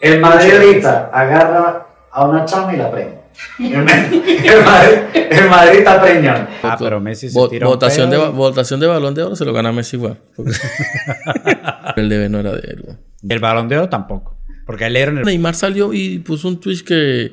[0.00, 3.14] El Madrid ahorita agarra a una chama y la premia.
[3.58, 6.48] El, Madrid, el Madrid está preñón.
[6.62, 9.36] Ah, pero Messi se Vo- tira un votación, de, pedo votación de balón de oro
[9.36, 10.18] se lo gana Messi igual.
[10.34, 10.52] porque-
[11.96, 12.82] el debe no era de él.
[12.84, 12.96] güey.
[13.28, 14.36] El balón de oro tampoco.
[14.66, 15.24] Porque él era en el...
[15.24, 17.32] Neymar salió y puso un tweet que,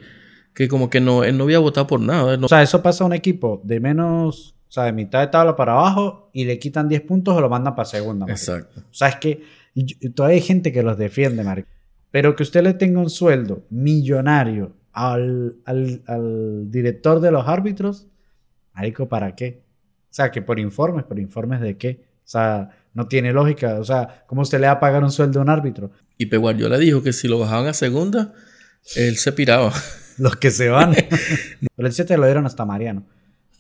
[0.54, 2.38] que como que no, él no había votado por nada.
[2.38, 4.54] no- O sea, eso pasa a un equipo de menos...
[4.68, 7.50] O sea, de mitad de tabla para abajo y le quitan 10 puntos o lo
[7.50, 8.26] mandan para segunda.
[8.26, 8.38] marico.
[8.40, 8.82] Exacto.
[8.82, 9.42] O sea, es que
[9.74, 11.70] y yo- y todavía hay gente que los defiende, marico.
[12.16, 18.08] Pero que usted le tenga un sueldo millonario al, al, al director de los árbitros,
[18.73, 19.66] marico, ¿para qué?
[20.06, 22.06] O sea, que por informes, por informes de qué?
[22.20, 23.82] O sea, no tiene lógica.
[23.82, 25.92] O sea, ¿cómo usted le va a pagar un sueldo a un árbitro?
[26.18, 28.32] Y Pep Guardiola dijo que si lo bajaban a segunda,
[28.95, 29.73] él se piraba.
[30.18, 30.94] Los que se van.
[31.76, 33.06] Pero el 7 lo dieron hasta Mariano.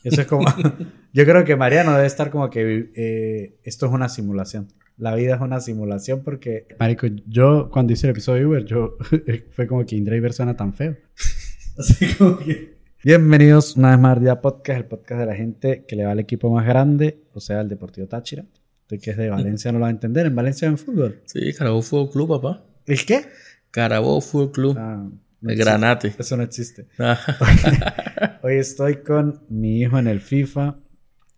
[0.01, 0.45] Eso es como...
[1.11, 4.69] Yo creo que Mariano debe estar como que eh, esto es una simulación.
[4.97, 6.67] La vida es una simulación porque...
[6.79, 8.97] Marico, yo cuando hice el episodio de Uber, yo...
[9.51, 10.95] fue como que Indriver suena tan feo.
[11.77, 12.75] Así como que...
[13.03, 16.13] Bienvenidos una vez más a Día Podcast, el podcast de la gente que le va
[16.13, 18.45] al equipo más grande, o sea, el Deportivo Táchira.
[18.83, 20.27] Usted que es de Valencia no lo va a entender.
[20.27, 21.21] En Valencia en fútbol.
[21.25, 22.63] Sí, Carabobo Fútbol Club, papá.
[22.85, 23.25] ¿El qué?
[23.71, 24.77] Carabobo Fútbol Club.
[24.79, 25.09] Ah,
[25.41, 25.57] no el.
[25.57, 26.15] Granate.
[26.17, 26.87] Eso no existe.
[28.43, 30.77] Hoy estoy con mi hijo en el FIFA,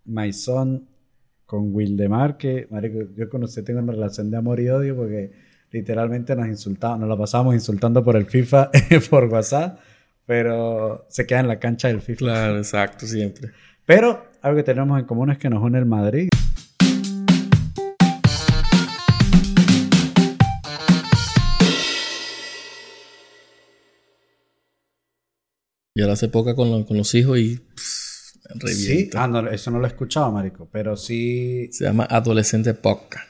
[0.06, 0.88] my son,
[1.48, 5.32] con Wildemar, que, marico, yo con usted tengo una relación de amor y odio porque
[5.72, 8.70] literalmente nos insultábamos, nos la pasábamos insultando por el FIFA
[9.10, 9.80] por WhatsApp,
[10.26, 12.18] pero se queda en la cancha del FIFA.
[12.20, 13.52] claro, exacto, siempre.
[13.86, 16.28] Pero algo que tenemos en común es que nos une el Madrid.
[25.96, 28.07] Y ahora hace poca con, lo- con los hijos y pff,
[28.66, 31.70] Sí, ah, no, eso no lo he escuchado, marico, pero sí...
[31.72, 33.28] Se llama Adolescente Podcast.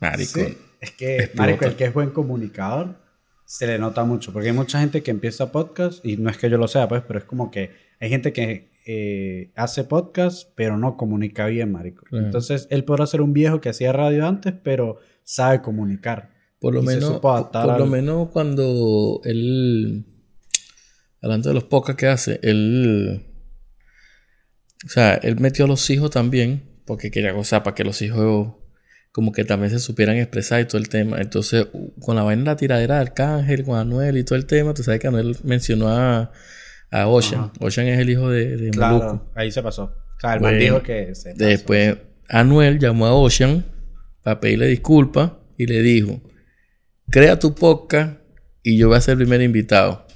[0.00, 0.40] Marico.
[0.40, 1.42] Sí, es que, explota.
[1.42, 2.96] marico, el que es buen comunicador
[3.44, 6.48] se le nota mucho, porque hay mucha gente que empieza podcast y no es que
[6.48, 10.76] yo lo sea, pues, pero es como que hay gente que eh, hace podcast, pero
[10.78, 12.04] no comunica bien, marico.
[12.04, 12.26] Claro.
[12.26, 16.30] Entonces, él podrá ser un viejo que hacía radio antes, pero sabe comunicar.
[16.60, 20.04] Por lo menos, por, lo menos cuando él,
[21.22, 23.26] hablando de los podcasts que hace, él,
[24.84, 28.00] o sea, él metió a los hijos también, porque quería, o sea, para que los
[28.02, 28.54] hijos
[29.12, 31.20] como que también se supieran expresar y todo el tema.
[31.20, 31.66] Entonces,
[32.00, 34.82] con la vaina de la tiradera de Arcángel, con Anuel y todo el tema, tú
[34.84, 36.30] sabes que Anuel mencionó a,
[36.92, 37.42] a Ocean.
[37.42, 37.52] Ajá.
[37.60, 39.30] Ocean es el hijo de, de Claro, Moluco.
[39.34, 39.84] ahí se pasó.
[39.84, 41.44] O sea, el Bueno, man dijo que se pasó.
[41.44, 41.96] Después,
[42.28, 43.64] Anuel llamó a Ocean
[44.22, 46.20] para pedirle disculpas y le dijo:
[47.10, 48.20] Crea tu podcast
[48.62, 50.06] y yo voy a ser el primer invitado.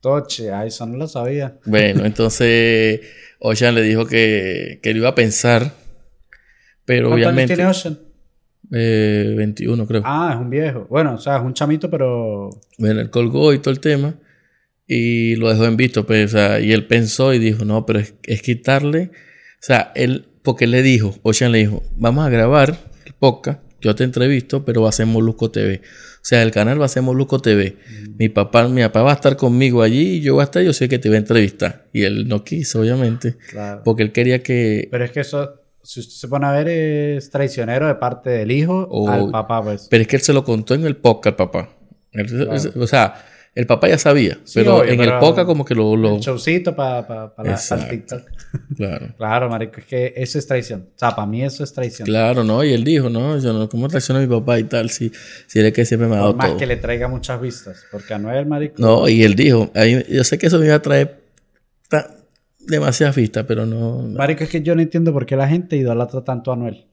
[0.00, 1.58] Toche, ah, eso no lo sabía.
[1.64, 3.00] Bueno, entonces
[3.46, 5.74] Ocean le dijo que, que lo iba a pensar,
[6.86, 7.54] pero ¿Cuántos años obviamente.
[7.54, 7.98] tiene Ocean?
[8.72, 10.02] eh, 21, creo.
[10.04, 10.86] Ah, es un viejo.
[10.88, 12.48] Bueno, o sea, es un chamito, pero...
[12.78, 14.14] Bueno, él colgó y todo el tema
[14.86, 17.98] y lo dejó en visto, pues, o sea, y él pensó y dijo, no, pero
[17.98, 22.30] es, es quitarle, o sea, él, porque él le dijo, Ocean le dijo, vamos a
[22.30, 25.82] grabar el podcast, yo te entrevisto, pero va a ser Molusco TV.
[25.84, 27.76] O sea, el canal va a ser Molusco TV.
[28.18, 30.72] Mi papá, mi papá va a estar conmigo allí y yo voy a estar, yo
[30.72, 31.86] sé que te voy a entrevistar.
[31.92, 33.82] Y él no quiso, obviamente, Claro.
[33.84, 34.88] porque él quería que...
[34.90, 38.50] Pero es que eso, si usted se pone a ver, es traicionero de parte del
[38.50, 39.86] hijo O- al papá, pues.
[39.90, 41.68] Pero es que él se lo contó en el podcast, papá.
[42.12, 42.52] Él- Claro.
[42.80, 43.14] O sea,
[43.54, 45.94] el papá ya sabía, Sí, pero obvio, en el podcast como que lo...
[45.96, 48.22] lo El showcito para pa, pa el TikTok.
[48.76, 49.06] claro.
[49.16, 50.88] Claro, marico, es que eso es traición.
[50.94, 52.06] O sea, para mí eso es traición.
[52.06, 52.64] Claro, ¿no?
[52.64, 54.90] Y él dijo, no, yo no, ¿cómo traiciono a mi papá y tal?
[54.90, 55.12] Si,
[55.46, 56.58] si él es que siempre me ha dado Por más todo.
[56.58, 57.84] que le traiga muchas vistas.
[57.92, 58.74] Porque Anuel, marico...
[58.78, 61.20] No, y él dijo, ahí- yo sé que eso me iba a traer
[62.66, 64.02] demasiadas vistas, pero no.
[64.02, 66.86] Marico, es que yo no entiendo por qué la gente idolatra tanto a Anuel.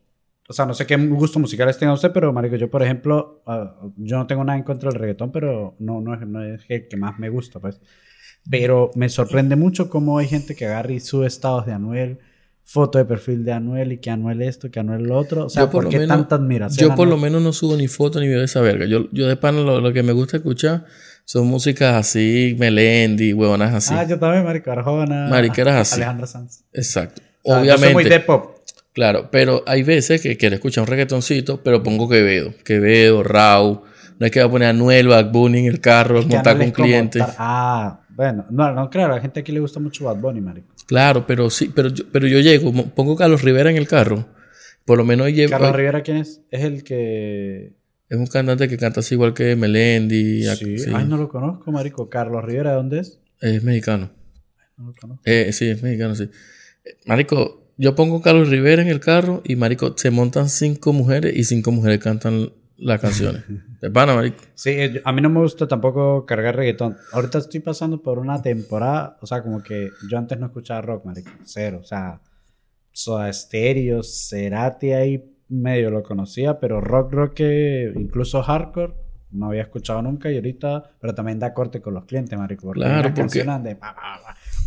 [0.52, 3.74] O sea, no sé qué gustos musicales tenga usted, pero marico, yo por ejemplo, ah,
[3.96, 6.90] yo no tengo nada en contra del reggaetón, pero no, no, es, no es el
[6.90, 7.80] que más me gusta, pues.
[8.50, 12.20] Pero me sorprende mucho cómo hay gente que agarra y sube estados de Anuel,
[12.64, 15.46] foto de perfil de Anuel y que Anuel esto, que Anuel lo otro.
[15.46, 16.90] O sea, Yo por ¿por qué menos- tanta admiración?
[16.90, 18.86] Yo por lo menos no subo ni foto ni video de esa verga.
[18.88, 20.84] Yo, yo de pana lo, lo que me gusta escuchar
[21.24, 23.94] son músicas así, Melendi, huevonas así.
[23.96, 25.28] Ah, yo también, marico, Arjona.
[25.30, 25.96] Mariqueras así.
[25.96, 26.66] Alejandra Sanz.
[26.74, 27.22] Exacto.
[27.44, 27.82] O sea, Obviamente.
[27.82, 28.58] Yo soy muy de pop.
[28.94, 32.54] Claro, pero hay veces que quiero escuchar un reggaetoncito, pero pongo Quevedo.
[32.66, 33.84] Quevedo, Rau.
[34.20, 36.58] No es que va a poner a Anuel, Bad Bunny en el carro, Es montar
[36.58, 37.26] con clientes.
[37.26, 38.46] tar- Ah, bueno.
[38.52, 40.68] No, no, claro, a la gente aquí le gusta mucho Bad Bunny, marico.
[40.86, 44.28] Claro, pero sí, pero yo, pero yo llego, pongo Carlos Rivera en el carro.
[44.86, 45.52] Por lo menos llevo.
[45.52, 46.42] Carlos Rivera, ¿quién es?
[46.52, 47.74] Es el que...
[48.10, 50.44] Es un cantante que canta así igual que Melendi.
[50.44, 50.76] sí.
[50.94, 52.10] Ay, no lo conozco, marico.
[52.10, 53.20] Carlos Rivera, ¿de dónde es?
[53.40, 54.12] Es mexicano.
[54.78, 55.24] No lo conozco.
[55.26, 56.30] Eh, sí, es mexicano, sí.
[56.84, 61.36] Eh, Marico, yo pongo Carlos Rivera en el carro y Marico, se montan cinco mujeres
[61.36, 63.44] y cinco mujeres cantan las canciones.
[63.82, 64.38] De pana, marico.
[64.54, 66.98] Sí, eh, a mí no me gusta tampoco cargar reggaetón.
[67.14, 71.06] Ahorita estoy pasando por una temporada, o sea, como que yo antes no escuchaba rock,
[71.06, 71.80] marico, cero.
[71.82, 72.22] O sea,
[72.92, 78.94] Soda Stereo, Cerati ahí medio lo conocía, pero rock, rock que incluso hardcore
[79.32, 82.68] no había escuchado nunca y ahorita, pero también da corte con los clientes, marico.
[82.68, 83.78] Porque Claro, porque- de.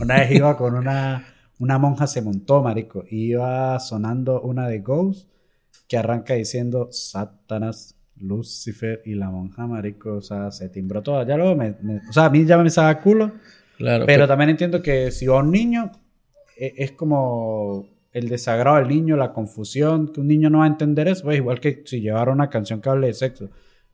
[0.01, 1.25] Una vez iba con una,
[1.59, 5.29] una monja se montó, marico, y iba sonando una de Ghost
[5.89, 11.27] que arranca diciendo Satanás, Lucifer y la monja, marico, o sea, se timbró toda.
[11.27, 13.33] Ya luego me, me- o sea, a mí ya me sabe culo,
[13.77, 14.07] Claro.
[14.07, 15.91] pero también entiendo que si va un niño,
[16.57, 20.69] e- es como el desagrado del niño, la confusión, que un niño no va a
[20.69, 23.51] entender eso, pues igual que si llevara una canción que hable de sexo.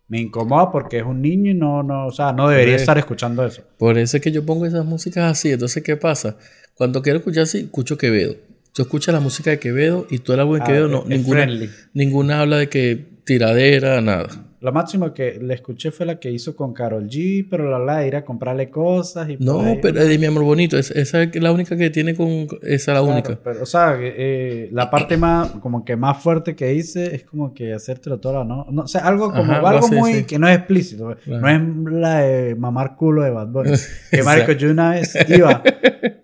[0.09, 3.47] Me incomoda porque es un niño y no, no, o sea, no debería estar escuchando
[3.47, 3.63] eso.
[3.79, 5.53] Por eso es que yo pongo esas músicas así.
[5.53, 6.37] Entonces, ¿qué pasa?
[6.81, 8.37] Cuando quiero escuchar así, escucho Quevedo.
[8.73, 11.43] Tú escuchas la música de Quevedo y todo el álbum de Ah, Quevedo, no, ninguna,
[11.43, 11.69] friendly.
[11.93, 14.47] ninguna habla de que tiradera, nada.
[14.61, 18.09] Lo máximo que le escuché fue la que hizo con Carol G, pero la de
[18.09, 20.77] ir a comprarle cosas y No, pero es de mi amor bonito.
[20.77, 22.47] Es- esa es la única que tiene con.
[22.63, 23.39] Esa es la Claro, única.
[23.43, 27.55] pero, o sea, eh, la parte más, como que más fuerte que hice es como
[27.55, 28.67] que hacértelo todo, ¿no?
[28.71, 30.25] no o sea, algo como, Ajá, algo sí, muy, sí.
[30.25, 31.41] que no es explícito, Claro.
[31.41, 33.71] no es la de mamar culo de Bad Bunny.
[34.11, 35.63] que marico, yo una vez iba,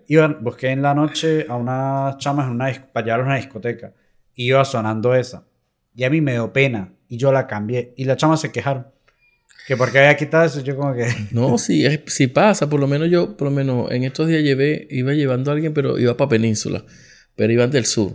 [0.07, 3.93] iba, busqué en la noche a unas chamas en una, para llevarlas a una discoteca,
[4.35, 5.43] iba sonando esa,
[5.95, 8.87] y a mí me dio pena, y yo la cambié, y las chamas se quejaron,
[9.67, 11.07] que porque había quitado eso, yo como que...
[11.31, 12.69] No, sí, es, sí pasa.
[12.69, 15.73] Por lo menos yo, por lo menos en estos días llevé, iba llevando a alguien,
[15.73, 16.85] pero iba para Península.
[17.35, 18.13] Pero iban del sur.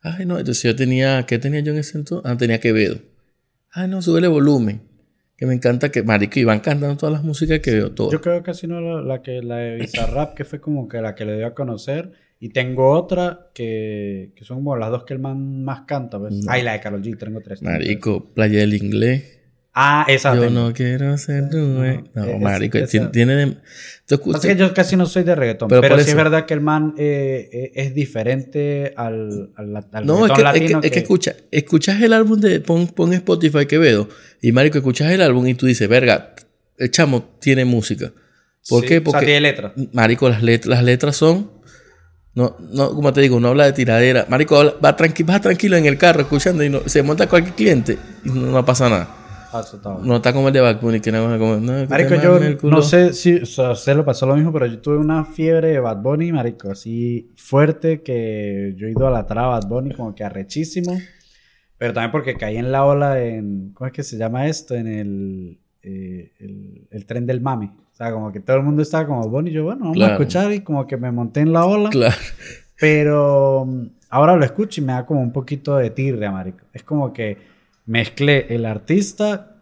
[0.00, 2.30] Ay, no, entonces yo tenía, ¿qué tenía yo en ese entonces?
[2.30, 3.00] Ah, tenía Quevedo.
[3.70, 4.80] Ay, no, súbele volumen.
[5.36, 8.10] Que me encanta que, marico, iban cantando todas las músicas que veo, todo.
[8.10, 11.02] Yo creo que casi no la, la que la de Bizarrap, que fue como que
[11.02, 12.12] la que le dio a conocer.
[12.44, 16.18] Y tengo otra que, que son como las dos que el man más canta.
[16.18, 16.34] Pues.
[16.34, 16.52] No.
[16.52, 17.62] Ay, la de Carol G, tengo tres.
[17.62, 19.38] Marico, Playa del Inglés.
[19.72, 20.34] Ah, esa.
[20.34, 20.52] Yo tengo.
[20.66, 22.04] no quiero ser güey.
[22.14, 23.56] No, Es- marico, esa- tiene...
[24.58, 27.48] yo casi no soy de reggaetón, Pero pero, sí es verdad que el man eh,
[27.50, 30.80] eh, es diferente al, al, al No, es que, es latino.
[30.82, 34.08] que, es que escucha, escuchas el álbum de pon, pon Spotify Quevedo
[34.42, 36.34] y marico, escuchas el álbum y tú dices, verga,
[36.76, 38.12] el chamo tiene música.
[38.68, 38.98] ¿Por Sí, qué?
[38.98, 39.72] O sea, Porque, tiene letra.
[39.92, 41.50] marico, las, let- las letras son,
[42.34, 44.26] no, no, como te digo, no habla de tiradera.
[44.28, 47.54] Marico, habla- va tranqui, vas tranquilo en el carro escuchando y no, se monta cualquier
[47.54, 49.08] cliente y no, no pasa nada.
[49.52, 50.04] Ah, eso está bueno.
[50.04, 52.82] No está como el de Bad Bunny, que nada más como, no, Marico, yo no
[52.82, 55.68] sé si o sea, a usted le pasó lo mismo, pero yo tuve una fiebre
[55.68, 59.94] de Bad Bunny, marico, así fuerte que yo he ido a la traba Bad Bunny
[59.94, 60.98] como que arrechísimo,
[61.78, 64.74] pero también porque caí en la ola en, ¿cómo es que se llama esto?
[64.74, 67.70] En el, eh, el, el tren del mame.
[67.94, 70.12] O sea, como que todo el mundo estaba como Bunny, yo bueno, vamos Claro.
[70.12, 71.90] a escuchar y como que me monté en la ola.
[71.90, 72.14] Claro.
[72.80, 76.64] Pero mm, ahora lo escucho y me da como un poquito de tirria, marico.
[76.72, 77.38] Es como que
[77.86, 79.52] mezclé el artista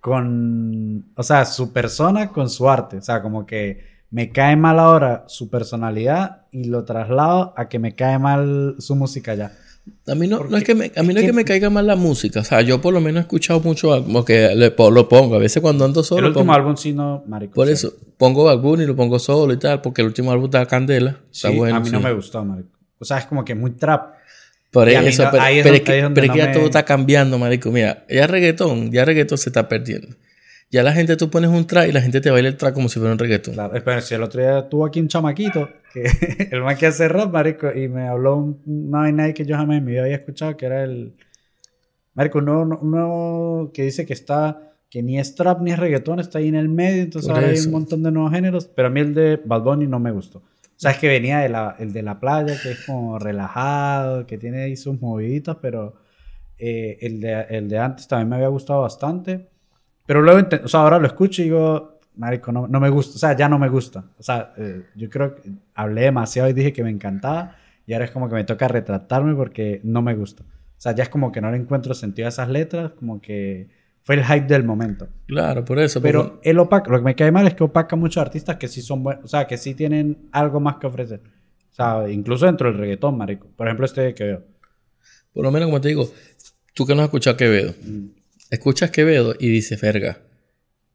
[0.00, 2.96] con, o sea, su persona con su arte.
[2.96, 7.78] O sea, como que me cae mal ahora su personalidad y lo traslado a que
[7.78, 9.52] me cae mal su música ya.
[10.06, 11.44] A mí no, Porque no es que me, a mí no es que que- me
[11.44, 12.40] caiga mal la música.
[12.40, 15.34] O sea, yo por lo menos he escuchado mucho, porque le, po- lo pongo.
[15.34, 16.20] A veces cuando ando solo.
[16.20, 17.54] el último pongo- álbum sí no, marico.
[17.54, 17.72] Por sí.
[17.74, 21.20] eso, pongo Bad Bunny, lo pongo solo y tal, porque el último álbum está Candela.
[21.32, 21.76] Está Sí, bueno.
[21.76, 22.04] a mí no sí.
[22.04, 22.68] me gustó, marico.
[22.98, 24.14] O sea, es como que muy trap.
[24.70, 27.70] Por Y eso, no- que, pero es que no ya me- todo está cambiando, marico.
[27.70, 30.16] Mira, ya reggaetón, ya reggaetón se está perdiendo.
[30.72, 32.88] Ya la gente, tú pones un track y la gente te baila el track como
[32.88, 33.52] si fuera un reggaetón.
[33.54, 36.04] Claro, espera, si el otro día tuvo aquí un chamaquito, que
[36.50, 39.76] el man que hace rap, marico, y me habló un- una vaina que yo jamás
[39.78, 41.14] en mi vida había escuchado, que era el...
[42.14, 44.68] Marico, uno, uno que dice que está...
[44.90, 47.58] Que ni es trap ni es reggaetón, está ahí en el medio, entonces ahora hay
[47.66, 50.38] un montón de nuevos géneros, pero a mí el de Bad Bunny no me gustó.
[50.40, 50.44] O
[50.76, 54.36] sea, es que venía de la, el de la playa, que es como relajado, que
[54.36, 55.94] tiene ahí sus moviditas, pero
[56.58, 59.48] eh, el, de, el de antes también me había gustado bastante.
[60.06, 63.18] Pero luego, o sea, ahora lo escucho y digo, marico, no, no me gusta, o
[63.18, 64.04] sea, ya no me gusta.
[64.18, 65.42] O sea, eh, yo creo que
[65.74, 67.56] hablé demasiado y dije que me encantaba
[67.86, 70.42] y ahora es como que me toca retratarme porque no me gusta.
[70.42, 73.68] O sea, ya es como que no le encuentro sentido a esas letras, como que
[74.02, 75.06] fue el hype del momento.
[75.26, 76.02] Claro, por eso.
[76.02, 78.56] Pero porque- él opaca, lo que me cae mal es que opaca a muchos artistas
[78.56, 81.20] que sí son buenos, o sea, que sí tienen algo más que ofrecer.
[81.70, 83.46] O sea, incluso dentro del reggaetón, marico.
[83.56, 84.42] Por ejemplo, este que veo.
[85.32, 86.10] por lo menos, como te digo,
[86.74, 88.06] tú que no has escuchado Quevedo, Mm.
[88.52, 90.20] Escuchas Quevedo y dices, verga,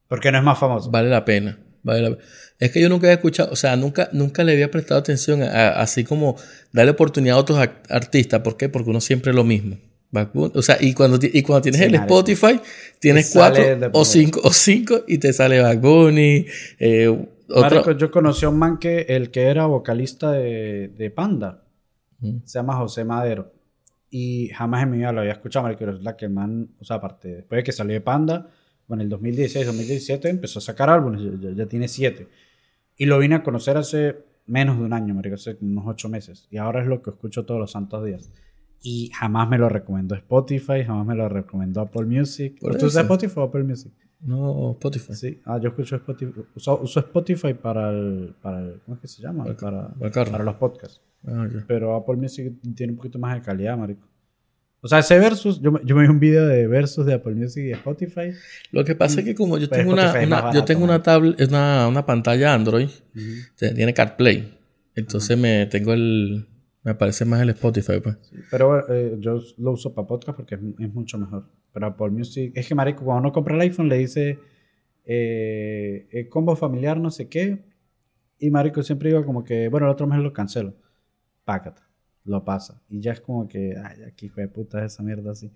[0.08, 0.90] Porque no es más famoso.
[0.92, 1.60] vale la pena.
[1.84, 2.18] Vale la-
[2.60, 5.48] Es que yo nunca había escuchado, o sea, nunca, nunca le había prestado atención a,
[5.50, 6.36] a- así como
[6.72, 7.60] darle oportunidad a otros
[7.90, 8.42] artistas.
[8.42, 8.68] ¿Por qué?
[8.70, 9.78] Porque uno siempre es lo mismo.
[10.34, 11.96] O sea, y cuando, y cuando tienes Sí, el.
[11.96, 12.60] Spotify,
[13.00, 16.46] tienes cuatro o cinco, o cinco y te sale Bad Bunny,
[16.80, 17.08] eh,
[17.50, 17.62] otro.
[17.62, 21.64] Marico, yo conocí a un man que el que era vocalista de, de Panda.
[22.46, 23.52] Se llama José Madero.
[24.10, 25.86] Y jamás en mi vida lo había escuchado, marico.
[25.86, 28.50] Resulta que el man, o sea, aparte, después de que salió de Panda,
[28.88, 32.28] bueno, en el 2016, 2017 empezó a sacar álbumes, ya, ya- tiene siete.
[32.96, 36.48] Y lo vine a conocer hace menos de un año, marico, hace unos ocho meses.
[36.50, 38.32] Y ahora es lo que escucho todos los santos días.
[38.82, 42.60] Y jamás me lo recomendó Spotify, jamás me lo recomendó Apple Music.
[42.62, 43.04] Por ¿Tú usas.
[43.04, 43.92] Spotify o Apple Music?
[44.22, 45.14] No, Spotify.
[45.14, 45.42] Sí.
[45.46, 46.32] Ah, yo escucho Spotify.
[46.56, 49.44] Uso, uso Spotify para el, para el- ¿Cómo es que se llama?
[49.44, 51.02] Para Para, para los podcasts.
[51.25, 51.47] Ah.
[51.67, 54.07] Pero Apple Music tiene un poquito más de calidad, marico.
[54.79, 57.33] O sea, ese versus, yo, me- yo me vi un video de versus de Apple
[57.33, 58.31] Music y de Spotify.
[58.71, 61.88] Lo que pasa es que como yo Pero tengo una, yo tengo una tablet, una,
[61.88, 62.89] una pantalla Android,
[63.57, 64.57] tiene CarPlay.
[64.95, 66.47] Entonces me tengo el
[66.83, 68.15] me aparece más el Spotify, pues.
[68.50, 71.45] Pero eh, yo lo uso para podcast porque es, es mucho mejor.
[71.74, 74.39] Pero Apple Music, es que marico, cuando uno compra el iPhone le dice
[75.05, 77.65] eh, eh, combo familiar, no sé qué.
[78.39, 80.75] Y marico siempre digo como que, bueno, el otro mes lo cancelo.
[81.48, 81.82] Pácata,
[82.25, 82.82] lo pasa.
[82.89, 85.50] Y ya es como que, ay, aquí hijo de puta es esa mierda así.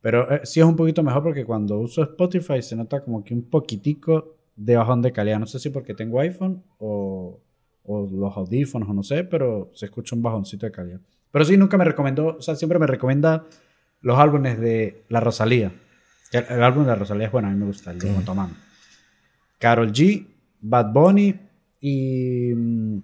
[0.00, 3.34] Pero eh, sí es un poquito mejor porque cuando uso Spotify se nota como que
[3.34, 5.38] un poquitico de bajón de calidad.
[5.38, 7.42] No sé si porque tengo iPhone o,
[7.84, 11.00] o los audífonos o no sé, pero se escucha un bajoncito de calidad.
[11.30, 13.44] Pero sí, nunca me recomendó, o sea, siempre me recomienda
[14.00, 15.72] los álbumes de La Rosalía.
[16.32, 18.10] El, el álbum de La Rosalía es bueno, a mí me gusta, el de.
[18.10, 18.54] Motomami.
[19.58, 20.26] Carol G,
[20.62, 21.34] Bad Bunny
[21.80, 22.98] y mm,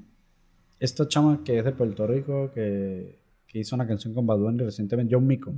[0.81, 4.65] esta chama que es de Puerto Rico que, que hizo una canción con Bad Bunny
[4.65, 5.55] recientemente, John Mico.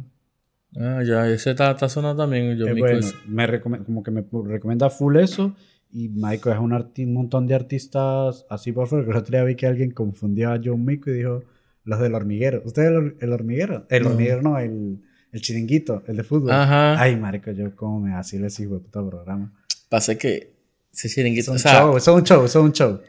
[0.77, 2.57] Ah, ya, ese está, está sonando también.
[2.57, 5.55] Yo Eh, mi bueno, me como que me recomienda full eso.
[5.95, 9.05] Y Michael es un, un montón de artistas así por fuera.
[9.11, 11.45] El otro día vi que alguien confundió a John Mico y dijo
[11.85, 12.63] los del hormiguero.
[12.65, 13.85] ¿Usted es el, el hormiguero?
[13.91, 14.11] El No.
[14.11, 15.03] hormiguero no, el,
[15.33, 16.51] el chiringuito, el de fútbol.
[16.53, 16.99] Ajá.
[17.01, 19.53] Ay, marico, yo como me vacilo ese hijo de puta programa.
[19.91, 20.55] Pasa que
[20.91, 23.01] ese Es chiringuito, un o sea, show, es un show, es un show.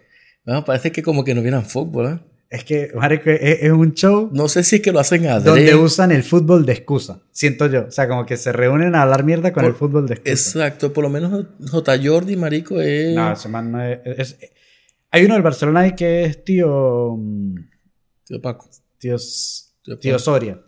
[0.45, 2.19] No, parece que como que no vieran fútbol, ¿eh?
[2.49, 5.39] Es que, marico, es, es un show No sé si es que lo hacen a
[5.39, 7.19] donde usan el fútbol de excusa.
[7.31, 7.85] Siento yo.
[7.87, 10.31] O sea, como que se reúnen a hablar mierda con Por- el fútbol de excusa.
[10.59, 11.99] Exacto, por lo menos J.
[12.03, 13.15] Jordi, marico, es...
[13.15, 14.37] No, ese man no es, es-
[15.09, 17.15] Hay uno del Barcelona que es tío.
[17.17, 17.55] mm,
[18.25, 18.69] Tío Paco.
[18.99, 19.15] Tío,
[19.99, 20.19] Tío.
[20.19, 20.59] Soria.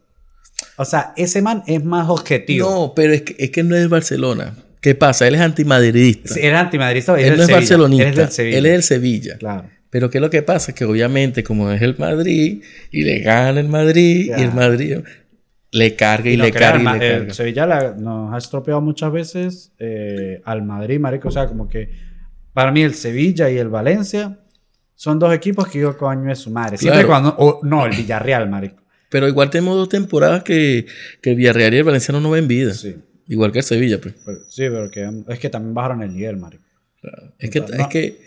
[0.78, 2.68] O sea, ese man es más objetivo.
[2.70, 4.56] No, pero es que, es que no es Barcelona.
[4.86, 5.28] ¿Qué pasa?
[5.28, 6.40] Él es antimadridista.
[6.40, 7.20] Era antimadrista.
[7.20, 8.04] él no es barcelonista.
[8.06, 8.58] Él es del Sevilla.
[8.60, 9.38] Él es del Sevilla.
[9.40, 9.68] Claro.
[9.90, 10.76] Pero ¿qué es lo que pasa?
[10.76, 12.62] Que obviamente como es el Madrid
[12.92, 14.40] y le gana el Madrid Ya.
[14.40, 14.98] y el Madrid
[15.72, 17.34] le carga y, no le carga y le el carga.
[17.34, 21.30] Sevilla la- nos ha estropeado muchas veces eh, al Madrid, marico.
[21.30, 21.90] O sea, como que
[22.54, 24.38] para mí el Sevilla y el Valencia
[24.94, 26.78] son dos equipos que yo coño es su madre.
[26.78, 27.08] Siempre Claro.
[27.10, 27.36] cuando...
[27.40, 28.84] o- no, el Villarreal, marico.
[29.10, 30.86] Pero igual tenemos dos temporadas que,
[31.22, 32.74] que el Villarreal y el Valenciano no ven vida.
[32.76, 32.96] Sí.
[33.28, 34.14] Igual que el Sevilla, pues.
[34.26, 36.64] Pero- sí, pero que, es que también bajaron el nivel, marico.
[37.40, 38.20] Es que, es que,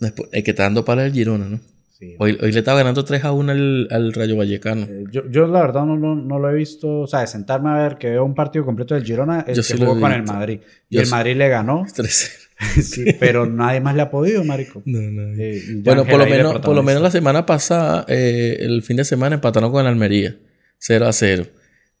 [0.00, 1.60] no es por- es que está dando para el Girona, ¿no?
[1.98, 4.84] Sí, Hoy, hoy le estaba ganando 3 a 1 al, al Rayo Vallecano.
[4.86, 7.70] Eh, yo, yo la verdad no, no, no lo he visto, o sea, de sentarme
[7.70, 10.12] a ver que veo un partido completo del Girona, el Yo que sí jugó con
[10.12, 10.22] el.
[10.24, 10.60] Madrid.
[10.90, 11.10] Y el sí.
[11.12, 12.42] Madrid le ganó, 3
[12.82, 14.82] sí, pero nadie más le ha podido, marico.
[14.84, 14.98] No.
[15.38, 19.04] Eh, Bueno, por lo, menos, por lo menos la semana pasada, eh, el fin de
[19.04, 20.36] semana empataron con el Almería.
[20.78, 21.46] 0 a 0.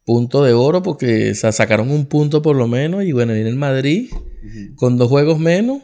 [0.06, 3.04] Punto de oro porque o sea, sacaron un punto por lo menos.
[3.04, 4.10] Y bueno, viene el Madrid
[4.76, 5.82] con dos juegos menos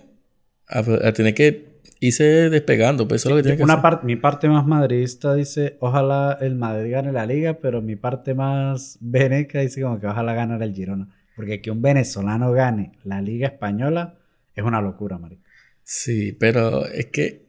[0.68, 3.06] a, a tener que irse despegando.
[3.08, 4.04] Pues eso es lo que tiene que Una hacer.
[4.04, 8.96] mi parte más madridista dice, ojalá el Madrid gane la liga, pero mi parte más
[9.00, 11.08] veneca dice como que ojalá gane el Girona.
[11.34, 14.18] Porque que un venezolano gane la liga española
[14.54, 15.42] es una locura, marico.
[15.82, 17.46] Sí, pero es que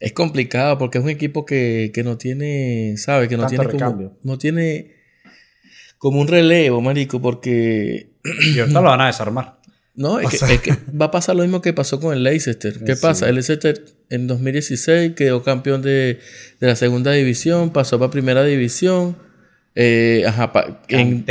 [0.00, 3.28] es complicado porque es un equipo que, que no tiene, ¿sabes?
[3.28, 4.18] Que no Tanto tiene como, recambio.
[4.22, 4.99] no tiene
[6.00, 8.08] como un relevo, marico, porque
[8.54, 9.58] Y ahorita lo van a desarmar.
[9.94, 12.22] no, es que, sea- es que va a pasar lo mismo que pasó con el
[12.22, 12.78] Leicester.
[12.84, 13.02] ¿Qué Sí.
[13.02, 13.28] pasa?
[13.28, 16.18] El Leicester en 2016 quedó campeón de,
[16.58, 19.14] de la segunda división, pasó para primera división,
[19.74, 21.24] eh, ajá, pa- en-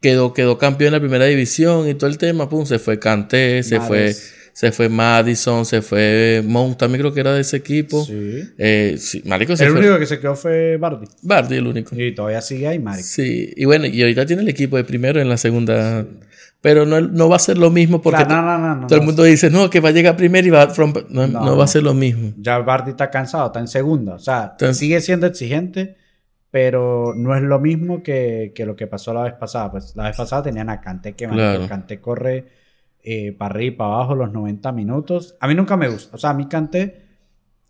[0.00, 3.62] quedó, quedó campeón en la primera división y todo el tema, pum, se fue Kanté,
[3.62, 4.14] se fue.
[4.52, 8.04] Se fue Madison, se fue Mount, también creo que era de ese equipo.
[8.04, 8.42] Sí.
[8.58, 9.80] Eh, sí, marico, se El fue.
[9.80, 11.06] único que se quedó fue Bardi.
[11.22, 11.94] Bardi, el único.
[11.96, 13.06] Y todavía sigue ahí, marico.
[13.06, 16.04] Sí, y bueno, y ahorita tiene el equipo de primero en la segunda.
[16.60, 19.04] Pero no, no va a ser lo mismo porque no, no, no, no, todo el
[19.04, 21.82] mundo dice, no, que va a llegar primero y va from- no, va a ser
[21.82, 22.32] lo mismo.
[22.36, 24.14] Ya Bardi está cansado, está en segunda.
[24.14, 25.96] O sea, Entonces- sigue siendo exigente,
[26.52, 29.72] pero no es lo mismo que, que lo que pasó la vez pasada.
[29.72, 31.66] Pues la vez pasada tenían a Kanté que Claro.
[31.66, 32.46] Kanté corre
[33.02, 35.34] eh, para arriba y para abajo los 90 minutos.
[35.40, 36.14] A mí nunca me gusta.
[36.16, 37.06] O sea, a mí Kanté,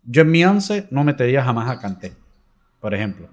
[0.04, 2.12] yo en mi 11 no metería jamás a Kanté,
[2.80, 3.26] por ejemplo.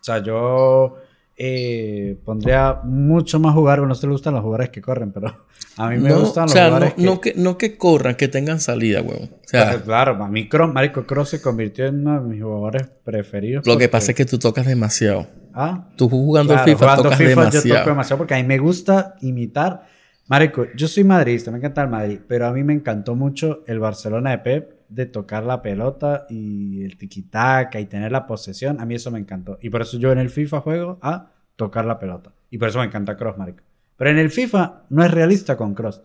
[0.00, 0.96] O sea, yo
[1.36, 5.44] eh, pondría mucho más jugar, bueno, no se le gustan los jugadores que corren, pero
[5.76, 7.02] a mí me no, gustan o los sea, no, jugadores que...
[7.02, 9.30] no que, no que corran, que tengan salida, huevón.
[9.34, 12.88] O sea, Claro, a mí Kroos, Marico Cross se convirtió en uno de mis jugadores
[13.04, 13.66] preferidos.
[13.66, 15.26] lo que porque- pasa es que tú tocas demasiado.
[15.52, 15.88] ¿Ah?
[15.96, 17.78] Tú jugando Claro, FIFA jugando tocas FIFA yo demasiado.
[17.80, 19.86] toco demasiado porque a mí me gusta imitar.
[20.28, 23.78] Marico, yo soy madridista, me encanta el Madrid, pero a mí me encantó mucho el
[23.78, 28.80] Barcelona de Pep de tocar la pelota y el tiki-taka y tener la posesión.
[28.80, 29.58] A mí eso me encantó.
[29.60, 32.32] Y por eso yo en el FIFA juego a tocar la pelota.
[32.50, 33.62] Y por eso me encanta Cross, marico.
[33.96, 36.02] Pero en el FIFA no es realista con Cross.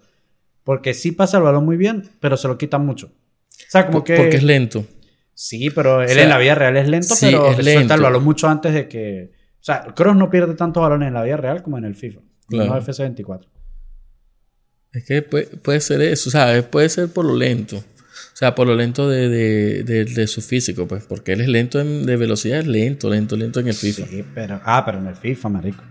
[0.63, 3.07] Porque sí pasa el balón muy bien, pero se lo quitan mucho.
[3.07, 4.15] O sea, como que...
[4.17, 4.85] Porque es lento.
[5.33, 7.87] Sí, pero él sea, en la vida real es lento, sí, pero es suelta el
[7.87, 8.03] lento.
[8.03, 9.31] balón mucho antes de que.
[9.59, 12.19] O sea, Cross no pierde tantos balones en la vida real como en el FIFA.
[12.47, 12.75] Claro.
[12.75, 13.47] No FC24.
[14.93, 17.77] Es que puede, puede ser eso, o sea, puede ser por lo lento.
[17.77, 21.47] O sea, por lo lento de, de, de- de su físico, pues, porque él es
[21.47, 24.05] lento en- de velocidad, es lento, lento, lento en el FIFA.
[24.07, 24.59] Sí, pero.
[24.65, 25.83] Ah, pero en el FIFA, marico.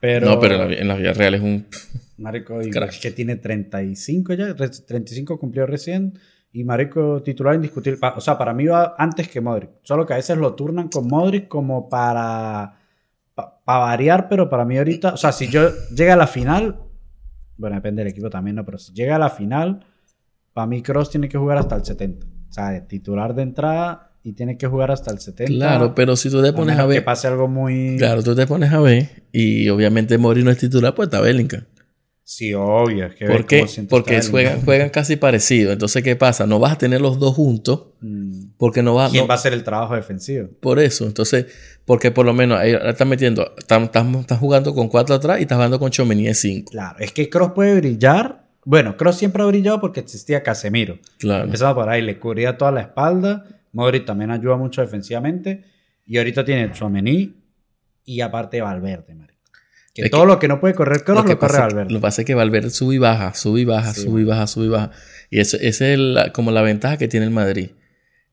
[0.00, 0.26] Pero.
[0.30, 1.66] No, pero en la, en la vida real es un...
[2.18, 4.52] Marico, y es que tiene 35 ya.
[4.52, 6.18] re- 35 cumplió recién.
[6.52, 7.98] Y Marico, titular indiscutible.
[8.16, 9.70] O sea, para mí va antes que Modric.
[9.82, 12.76] Solo que a veces lo turnan con Modric como para.
[13.34, 15.14] Para variar, pero para mí ahorita.
[15.14, 16.76] O sea, si yo llega a la final.
[17.60, 18.64] Bueno, depende del equipo también, ¿no?
[18.64, 19.84] Pero si llega a la final,
[20.54, 22.26] para mí Cross tiene que jugar hasta el 70.
[22.26, 25.52] O sea, de titular de entrada y tiene que jugar hasta el 70.
[25.52, 27.04] Claro, pero si tú te a pones a que ver...
[27.04, 27.96] pase algo muy.
[27.98, 31.64] Claro, tú te pones a ver y obviamente Mori no es titular, pues está Bellingham.
[32.32, 33.06] Sí, obvio.
[33.06, 34.22] Es que Porque
[34.64, 35.72] juegan, casi parecido.
[35.72, 36.46] Entonces, ¿qué pasa?
[36.46, 38.52] No vas a tener los dos juntos Mm.
[38.56, 39.10] porque no vas...
[39.10, 40.48] ¿Quién no- va a hacer el trabajo defensivo?
[40.60, 41.46] Por eso, entonces,
[41.84, 45.42] porque por lo menos ahí están metiendo, están, están- están jugando con cuatro atrás y
[45.42, 46.70] estás jugando con Chomení de cinco.
[46.70, 48.46] Claro, es que Cross puede brillar.
[48.64, 51.00] Bueno, Cross siempre ha brillado porque existía Casemiro.
[51.18, 51.46] Claro.
[51.46, 53.44] Empezaba por ahí, le cubría toda la espalda.
[53.72, 55.64] Modric también ayuda mucho defensivamente.
[56.06, 57.34] Y ahorita tiene Chouameni
[58.04, 59.16] y aparte Valverde.
[59.94, 61.90] Que todo que- lo que no puede correr Cross lo, que corre pasa, Valverde.
[61.92, 64.24] lo que pasa es que Valverde sube y baja, sube y baja, Sí, sube y
[64.24, 64.90] baja, sube y baja.
[65.30, 67.70] Y eso, esa es la- como la ventaja que tiene el Madrid.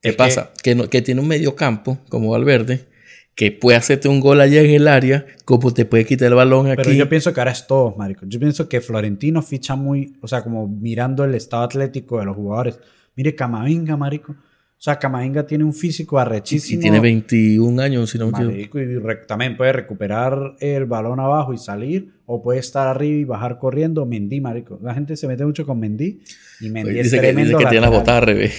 [0.01, 0.51] ¿Qué Es que- pasa?
[0.63, 2.85] Que, no- que tiene un medio campo como Valverde
[3.33, 6.67] que puede hacerte un gol allá en el área, como te puede quitar el balón
[6.67, 6.77] aquí.
[6.83, 8.25] Pero yo pienso que ahora es todos, marico.
[8.27, 12.35] Yo pienso que Florentino ficha muy, o sea, como mirando el estado atlético de los
[12.35, 12.79] jugadores.
[13.15, 14.35] Mire Camavinga, marico.
[14.79, 16.79] O sea, Camavinga tiene un físico arrechísimo.
[16.79, 18.51] y tiene 21 años, si no me equivoco.
[18.53, 23.17] Marico, y re- también puede recuperar el balón abajo y salir, o puede estar arriba
[23.17, 24.05] y bajar corriendo.
[24.05, 24.79] Mendy, marico.
[24.83, 26.21] La gente se mete mucho con Mendy
[26.61, 27.57] y Mendy es Dice que, dice tremendo.
[27.57, 28.53] que tiene las botas al revés.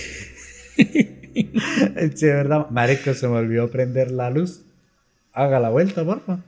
[1.38, 2.66] Sí, de verdad.
[2.70, 4.62] Marico, se me olvidó prender la luz.
[5.32, 6.40] Haga la vuelta, porfa.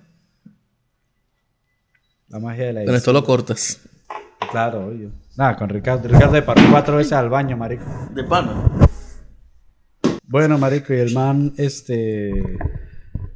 [2.29, 3.81] La magia de la Con esto lo cortas.
[4.51, 5.11] Claro, obvio.
[5.37, 6.09] Nada, con Ricardo.
[6.09, 7.85] Ricardo le paró cuatro veces al baño, marico.
[8.15, 8.65] De pana.
[10.31, 12.31] Bueno, marico, y el man, este...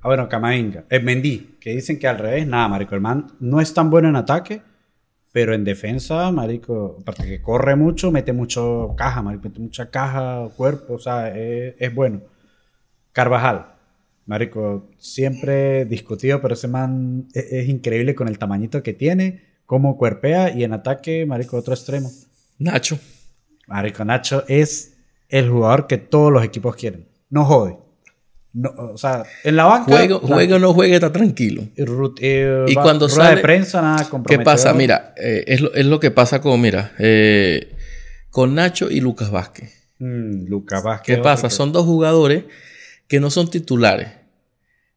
[0.01, 0.85] Ah, bueno, Camavinga.
[0.89, 2.47] Es Mendy, que dicen que al revés.
[2.47, 4.63] Nada, marico, el man no es tan bueno en ataque,
[5.33, 10.49] pero en defensa, marico, aparte que corre mucho, mete mucho caja, marico, mete mucha caja,
[10.57, 12.21] cuerpo, o sea, es, es bueno.
[13.11, 13.75] Carvajal,
[14.27, 19.99] marico, siempre discutido, pero ese man es, es increíble con el tamañito que tiene, cómo
[19.99, 22.09] cuerpea, y en ataque, marico, otro extremo.
[22.61, 23.01] Nacho.
[23.67, 24.94] Marico Nacho es
[25.39, 27.09] el jugador que todos los equipos quieren.
[27.31, 27.77] No jode.
[28.53, 29.91] No, o sea, en la banca.
[29.91, 31.63] La- juega o no juegue, está tranquilo.
[31.77, 34.73] eh, Y cuando rueda sale- de prensa, nada ¿Qué pasa?
[34.73, 37.75] Mira, eh, es, lo, es lo que pasa con, mira, eh,
[38.31, 39.89] con Nacho y Lucas Vázquez.
[39.99, 41.17] Mm, Lucas Vázquez.
[41.17, 41.49] ¿Qué pasa?
[41.49, 42.45] que- Son dos jugadores
[43.09, 44.09] que no son titulares,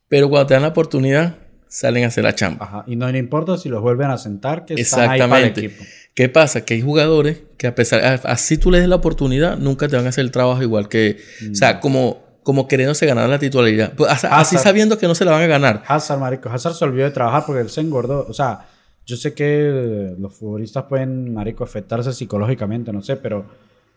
[0.07, 2.65] pero cuando te dan la oportunidad, salen a hacer la chamba.
[2.65, 5.45] Ajá, Y no le importa si los vuelven a sentar, que están ahí para el
[5.47, 5.65] Exactamente.
[5.65, 5.83] equipo.
[6.13, 6.65] ¿Qué pasa?
[6.65, 10.05] Que hay jugadores que a pesar, así tú les des la oportunidad, nunca te van
[10.05, 11.17] a hacer el trabajo igual que,
[11.51, 13.93] o sea, como, como queriéndose ganar la titularidad.
[13.95, 14.59] Pues, as- así Hazard.
[14.63, 15.83] sabiendo que no se la van a ganar.
[15.87, 16.49] Hazard, marico.
[16.49, 18.25] Hazard se olvidó de trabajar porque él se engordó.
[18.27, 18.65] O sea,
[19.05, 23.45] yo sé que los futbolistas pueden, marico, afectarse psicológicamente, no sé, pero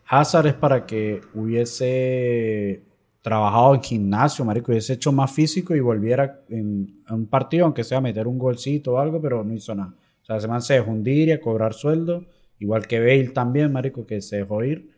[0.07, 2.81] Hazard es para que hubiese
[3.21, 8.01] trabajado en gimnasio, marico, hubiese hecho más físico y volviera en, un partido, aunque sea
[8.01, 9.93] meter un golcito o algo, pero no hizo nada.
[10.21, 12.25] O sea, ese man se dejó hundir y a cobrar sueldo,
[12.59, 14.91] igual que Bale también, marico, que se dejó ir.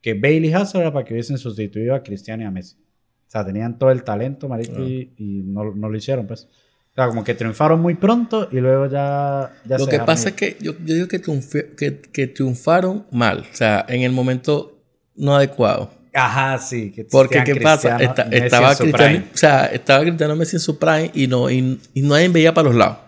[0.00, 2.76] Que Bale y Hazard era para que hubiesen sustituido a Cristiano y a Messi.
[2.76, 6.44] O sea, tenían todo el talento, marico, y, y no, no lo hicieron, pues.
[6.44, 9.52] O sea, como que triunfaron muy pronto y luego ya...
[9.66, 10.34] ya Lo se que pasa ir.
[10.34, 14.12] es que yo, yo digo que, triunfe- que, que triunfaron mal, o sea, en el
[14.12, 14.78] momento
[15.14, 15.90] no adecuado.
[16.16, 16.92] Ajá, sí.
[16.92, 17.96] Que Porque, ¿qué pasa?
[18.30, 22.28] Estaba, Cristiano, o sea, estaba Cristiano Messi en su prime y, no, y, y nadie
[22.28, 22.98] veía para los lados.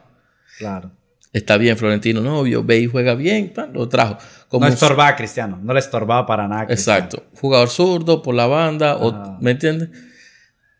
[0.58, 0.90] Claro.
[1.32, 4.18] Está bien, Florentino, no, obvio, ve y juega bien, lo trajo.
[4.48, 5.58] Como no estorbaba a Cristiano.
[5.62, 6.66] No le estorbaba para nada.
[6.66, 6.98] Cristiano.
[6.98, 7.24] Exacto.
[7.40, 9.38] Jugador zurdo por la banda, o-.
[9.40, 9.90] ¿me entiendes?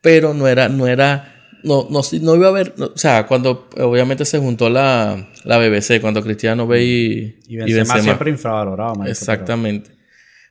[0.01, 3.69] Pero no era, no era, no, no, no iba a haber, no, o sea, cuando
[3.79, 9.91] obviamente se juntó la, la BBC, cuando Cristiano ve y, Y Benzema, siempre infravalorado, Exactamente.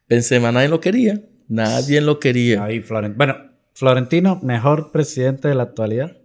[0.08, 2.64] Benzema nadie lo quería, nadie lo quería.
[2.64, 3.36] Ahí Floren- Bueno,
[3.74, 6.18] Florentino, mejor presidente de la actualidad.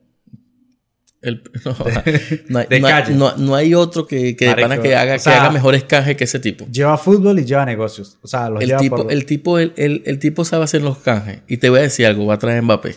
[1.21, 1.43] El-
[2.49, 3.15] no, de no calle.
[3.15, 5.51] no- no hay otro que, que de Marico, pana que haga, o sea, que haga
[5.51, 6.67] mejores canjes que ese tipo.
[6.67, 8.19] Lleva fútbol y lleva negocios.
[8.23, 9.13] O sea, los El lleva tipo, por...
[9.13, 11.43] el, tipo, el, el- el tipo sabe hacer los canjes.
[11.47, 12.97] Y te voy a decir algo, va a traer Mbappé.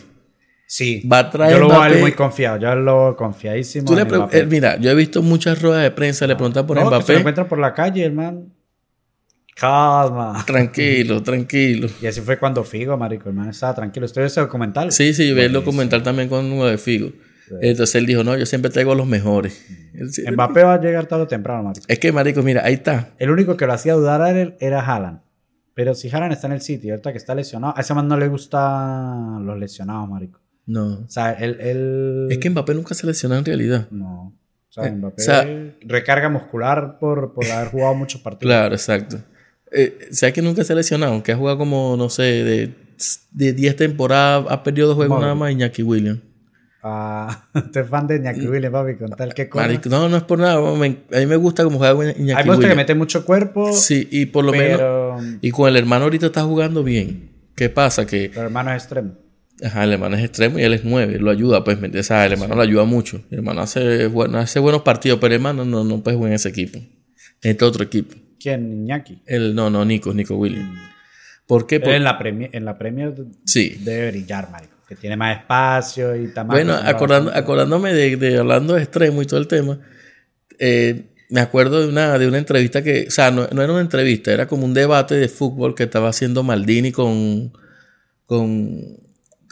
[0.66, 1.06] Sí.
[1.06, 2.00] va a traer Yo lo voy a ver Mbappé.
[2.00, 2.58] muy confiado.
[2.58, 3.84] Yo lo confiadísimo.
[3.86, 4.38] Tú le Mbappé.
[4.40, 6.96] eh, mira, yo he visto muchas ruedas de prensa, le preguntan por que se lo
[6.96, 7.14] Mbappé.
[7.18, 8.42] encuentra por la calle, hermano.
[9.58, 10.44] Calma.
[10.46, 11.88] Tranquilo, tranquilo.
[12.00, 14.04] Y así fue cuando Figo, marico, el man estaba tranquilo.
[14.06, 14.92] Estoy ese documental.
[14.92, 17.10] Sí, sí, vi el documental también con uno de Figo.
[17.62, 19.64] Entonces él dijo, no, yo siempre traigo los mejores.
[20.10, 21.86] Sí- Mbappé va a llegar tarde o temprano, marico.
[21.88, 23.10] Es que, marico, mira, ahí está.
[23.18, 25.20] El único que lo hacía dudar a él era Haaland.
[25.72, 28.16] Pero si Haaland está en el sitio, ahorita que está lesionado, a ese man no
[28.18, 30.40] le gustan los lesionados, marico.
[30.66, 31.00] No.
[31.04, 31.56] O sea, él...
[31.60, 33.86] él- Es que Mbappé nunca se lesionó en realidad.
[33.90, 34.34] No.
[34.68, 35.46] O sea, Eh, Mbappé o sea-
[35.82, 38.50] recarga muscular por, por haber jugado muchos partidos.
[38.52, 39.18] Claro, exacto.
[39.78, 41.22] Eh, ¿Sabes que nunca se ha lesionado?
[41.22, 42.74] Que ha jugado como, no sé, de,
[43.32, 46.20] de 10 temporadas, ha perdido dos juegos nada más Iñaki Williams.
[46.82, 49.48] Ah, usted es fan de Iñaki Williams, papi, con tal que.
[49.52, 50.60] Marico, no, no es por nada.
[50.76, 52.76] me- a mí me gusta como juega Iñaki A mí me gusta que Williams.
[52.76, 55.22] mete mucho cuerpo, Sí, y por lo menos...
[55.42, 57.30] Y con el hermano ahorita está jugando bien.
[57.54, 58.06] ¿Qué pasa?
[58.06, 59.12] Que Pero hermano es extremo.
[59.64, 61.18] ajá, el hermano es extremo y él es nueve.
[61.18, 61.78] Lo ayuda, pues.
[61.82, 63.20] O sea, el hermano lo ayuda mucho.
[63.30, 66.36] El hermano hace, bueno, hace buenos partidos, pero el hermano no, no puede jugar en
[66.36, 66.78] ese equipo.
[66.78, 68.14] En este otro equipo.
[68.46, 68.72] ¿Quién?
[68.84, 69.22] Iñaki.
[69.26, 70.78] El, no, no, Nico, Nico Williams.
[71.48, 71.80] ¿Por qué?
[71.80, 73.12] Por- en la Premier, en la Premier
[73.44, 73.76] Sí.
[73.80, 74.74] debe brillar, marico.
[74.88, 76.54] Que tiene más espacio y está más...
[76.54, 79.80] Bueno, acordando, acordándome de, de hablando de extremo y todo el tema,
[80.60, 83.80] eh, me acuerdo de una, de una entrevista que, o sea, no, no era una
[83.82, 87.52] entrevista, era como un debate de fútbol que estaba haciendo Maldini con,
[88.26, 88.80] con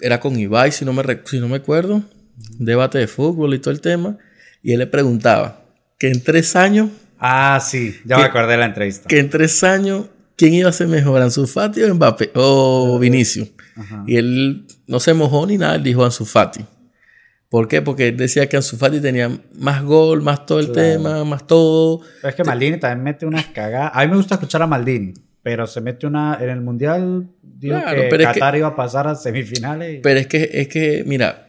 [0.00, 3.58] era con Ibai, si no me, si no me acuerdo, un debate de fútbol y
[3.58, 4.18] todo el tema,
[4.62, 5.64] y él le preguntaba
[5.98, 6.90] que en tres años,
[7.26, 7.96] Ah, sí.
[8.04, 9.08] Ya me acordé de la entrevista.
[9.08, 10.06] que en tres años,
[10.36, 13.50] ¿quién iba a ser mejor, Ansu Fati o Mbappé o Vinicius?
[13.76, 14.04] Ajá.
[14.06, 16.64] Y él no se mojó ni nada, él dijo Ansu Fati.
[17.48, 17.80] ¿Por qué?
[17.82, 20.88] Porque él decía que Ansu Fati tenía más gol, más todo el Claro.
[20.88, 22.00] tema, más todo.
[22.20, 23.92] Pero es que Maldini también mete unas cagadas.
[23.94, 26.36] A mí me gusta escuchar a Maldini, pero se mete una...
[26.40, 29.94] En el Mundial dijo Claro, que pero es que- Qatar iba a pasar a semifinales.
[29.94, 31.48] y- Pero es que, es que, mira,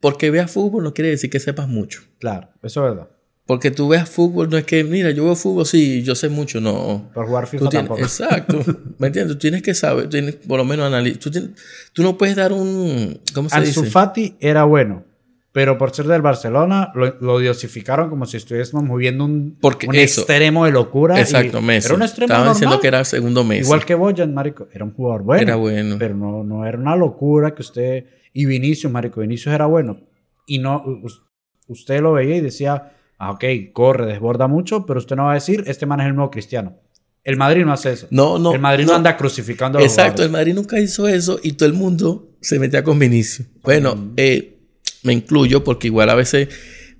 [0.00, 2.00] porque veas fútbol no quiere decir que sepas mucho.
[2.18, 3.10] Claro, eso es verdad.
[3.46, 6.60] Porque tú veas fútbol, no es que, mira, yo veo fútbol, sí, yo sé mucho,
[6.60, 7.10] no.
[7.14, 8.00] Por jugar FIFA tienes- tampoco.
[8.00, 8.58] exacto.
[8.98, 9.36] ¿Me entiendes?
[9.36, 11.20] Tú tienes que saber, tienes por lo menos analizar.
[11.20, 11.50] Tú, tienes-
[11.92, 13.20] tú no puedes dar un.
[13.34, 13.92] ¿Cómo se Ansu dice?
[13.92, 15.04] Fati era bueno,
[15.52, 19.94] pero por ser del Barcelona lo, lo diosificaron como si estuviésemos moviendo un, Porque un
[19.94, 21.20] eso- extremo de locura.
[21.20, 21.86] Exacto, Messi.
[21.86, 22.80] Era un extremo Estaban diciendo normal.
[22.82, 23.62] que era segundo Messi.
[23.62, 24.66] Igual que Boyan, marico.
[24.72, 25.42] Era un jugador bueno.
[25.42, 25.96] Era bueno.
[26.00, 28.06] Pero no, no era una locura que usted...
[28.32, 29.20] Y Vinicius, marico.
[29.20, 30.00] Vinicius era bueno.
[30.48, 30.82] Y no...
[31.04, 31.22] us-
[31.68, 32.92] Usted lo veía y decía...
[33.18, 36.14] Ah, ok, corre, desborda mucho, pero usted no va a decir, este man es el
[36.14, 36.76] nuevo cristiano.
[37.24, 38.06] El Madrid no hace eso.
[38.10, 38.52] No, no.
[38.52, 38.96] el Madrid no, no.
[38.98, 40.32] anda crucificando a los Exacto, el jugadores.
[40.32, 43.48] Madrid nunca hizo eso y todo el mundo se metía con Vinicius.
[43.62, 44.12] Bueno, Mm.
[44.16, 44.58] eh,
[45.02, 46.48] me incluyo porque igual a veces,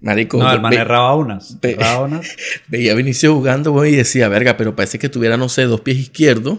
[0.01, 1.61] marico, No, el man ve- erraba unas.
[1.61, 2.27] ve- erraba unas.
[2.69, 5.99] veía a Vinicius jugando y decía, verga, pero parece que tuviera, no sé, dos pies
[5.99, 6.59] izquierdos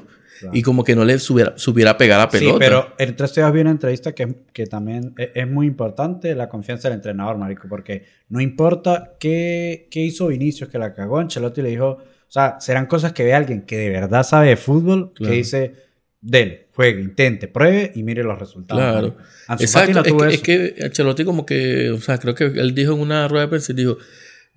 [0.53, 2.53] y como que no le subiera, subiera a pegar la pelota.
[2.53, 6.49] Sí, pero entre días vi una entrevista que, que también e- es, muy importante la
[6.49, 11.61] confianza del entrenador, marico, porque no importa qué, qué hizo Vinicius, que la cagó, Ancelotti
[11.61, 15.13] le dijo, o sea, serán cosas que ve alguien que de verdad sabe de fútbol,
[15.13, 15.31] Claro.
[15.31, 15.73] que dice,
[16.21, 18.83] dele, juegue, intente, pruebe y mire los resultados.
[18.83, 19.17] Claro.
[19.59, 22.99] Exacto, es, que, es que Ancelotti como que, o sea, creo que él dijo en
[22.99, 23.97] una rueda de prensa, dijo,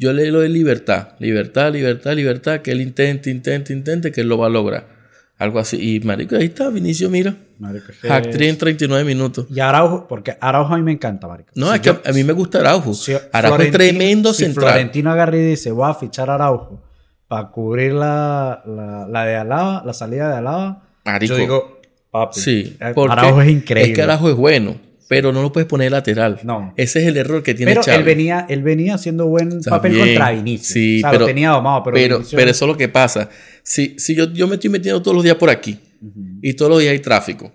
[0.01, 4.39] yo le doy libertad, libertad, libertad, libertad, que él intente, intente, intente, que él lo
[4.39, 5.00] va a lograr.
[5.41, 5.97] Algo así.
[5.97, 7.35] Y marico, ahí está, Vinicius, mira.
[7.59, 9.47] Marico, en 39 minutos.
[9.51, 11.51] Y Araujo, porque Araujo a mí me encanta, marico.
[11.57, 12.95] No, Si es que a mí me gusta Araujo.
[12.95, 14.69] si Araujo es tremendo si central.
[14.73, 16.83] Florentino agarra y dice, voy a fichar a Araujo
[17.27, 20.83] para cubrir la, la, la de Alaba, la salida de Alaba.
[21.05, 21.35] Marico.
[21.35, 22.77] Yo digo, papi, Sí.
[22.81, 23.91] eh, porque Araujo es increíble.
[23.93, 24.77] Es que Araujo es bueno,
[25.11, 26.39] pero no lo puedes poner lateral.
[26.45, 26.73] No.
[26.77, 27.99] Ese es el error que tiene Pero Xavi.
[27.99, 30.69] él venía, él venía haciendo buen papel contra Vinicius.
[30.69, 32.89] Sí, o sea, pero, lo tenía domado, pero, pero, Vinicius- pero eso es lo que
[32.89, 33.29] pasa.
[33.65, 35.81] Si, si yo, yo me estoy metiendo todos los días por aquí
[36.41, 37.51] y todos los días hay tráfico,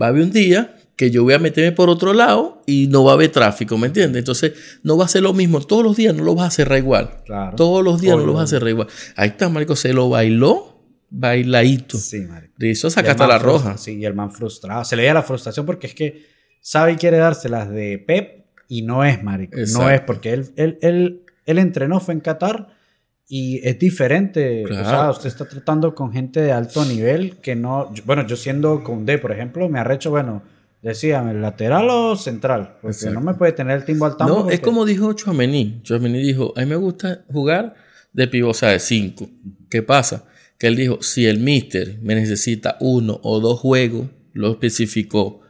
[0.00, 3.02] va a haber un día que yo voy a meterme por otro lado y no
[3.02, 4.18] va a haber tráfico, ¿me entiendes?
[4.18, 5.58] Entonces no va a ser lo mismo.
[5.62, 7.22] Todos los días no lo vas a cerrar igual.
[7.24, 7.56] Claro.
[7.56, 8.88] Todos los días no lo vas a cerrar igual.
[9.16, 11.96] Ahí está, Marico, se lo bailó, bailadito.
[11.96, 12.52] Sí, marico.
[12.90, 13.78] Sacaste man la roja.
[13.78, 14.84] Sí, y el man frustrado.
[14.84, 18.80] Se le veía la frustración porque es que sabe y quiere dárselas de Pep y
[18.82, 19.56] no es, marico.
[19.56, 19.90] No Exacto.
[19.90, 22.68] es porque él, él, él, él entrenó, fue en Qatar
[23.28, 24.62] y es diferente.
[24.66, 24.86] Claro.
[24.86, 27.92] O sea, usted está tratando con gente de alto nivel que no...
[27.94, 30.42] yo- bueno, yo siendo Condé, por ejemplo, me arrecho, bueno,
[30.82, 32.76] decíame, lateral o central.
[32.80, 33.14] Porque Exacto.
[33.20, 34.32] no me puede tener el timbo al tambo.
[34.34, 35.80] No, es porque- como dijo Chouameni.
[35.82, 37.74] Chouameni dijo, a mí me gusta jugar
[38.12, 39.28] de pivot, o sea, de 5.
[39.70, 40.24] ¿Qué pasa?
[40.58, 45.40] Que él dijo, si el mister me necesita uno o dos juegos, lo especificó,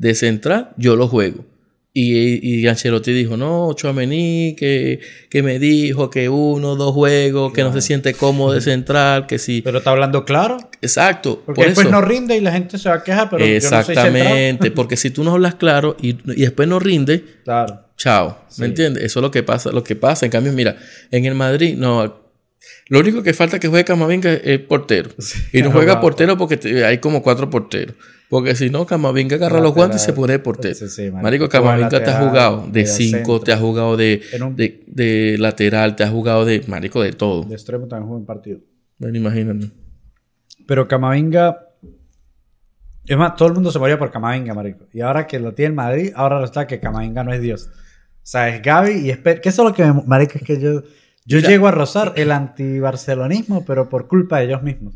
[0.00, 1.44] de central, yo lo juego.
[1.92, 7.62] Y, y Ancelotti dijo, no, Chouameni, que, que me dijo que uno, dos juegos, que
[7.62, 9.60] no se siente cómodo de central, que sí.
[9.62, 10.56] Pero está hablando claro.
[10.82, 11.42] Exacto.
[11.44, 11.92] Porque por después eso.
[11.94, 14.96] no rinde y la gente se va a quejar, pero yo no soy Exactamente, porque
[14.96, 17.80] si tú no hablas claro y, y después no rinde, Claro.
[17.96, 18.38] chao.
[18.48, 18.60] Sí.
[18.60, 19.02] ¿Me entiendes?
[19.02, 20.24] Eso es lo que pasa, lo que pasa.
[20.24, 20.76] En cambio, mira,
[21.10, 22.20] en el Madrid, no.
[22.88, 25.10] Lo único que falta que juegue Camavinga es portero.
[25.52, 27.96] Y no juega portero porque te- hay como cuatro porteros.
[28.30, 29.74] Porque si no, Camavinga agarra los Lateral.
[29.88, 30.74] guantes y se pone de portero.
[30.74, 31.22] Sí, sí, marico.
[31.22, 33.40] marico, Camavinga te ha lateral, jugado de medio 5, centro.
[33.40, 37.12] te ha jugado de, En un- de, de lateral, te ha jugado de, marico, de
[37.12, 37.42] todo.
[37.42, 38.60] De extremo también juega un partido.
[38.98, 39.70] Bueno, imagínate.
[40.66, 41.66] Pero Camavinga.
[43.06, 44.86] Es más, todo el mundo se moría por Camavinga, marico.
[44.92, 47.68] Y ahora que lo tiene el Madrid, ahora resulta que Camavinga no es Dios.
[47.68, 50.02] O sea, es Gaby y es Pe- ¿Qué es lo que me.
[50.06, 50.82] Marico, es que yo.
[51.26, 54.94] Yo llego a rozar el anti-barcelonismo, pero por culpa de ellos mismos.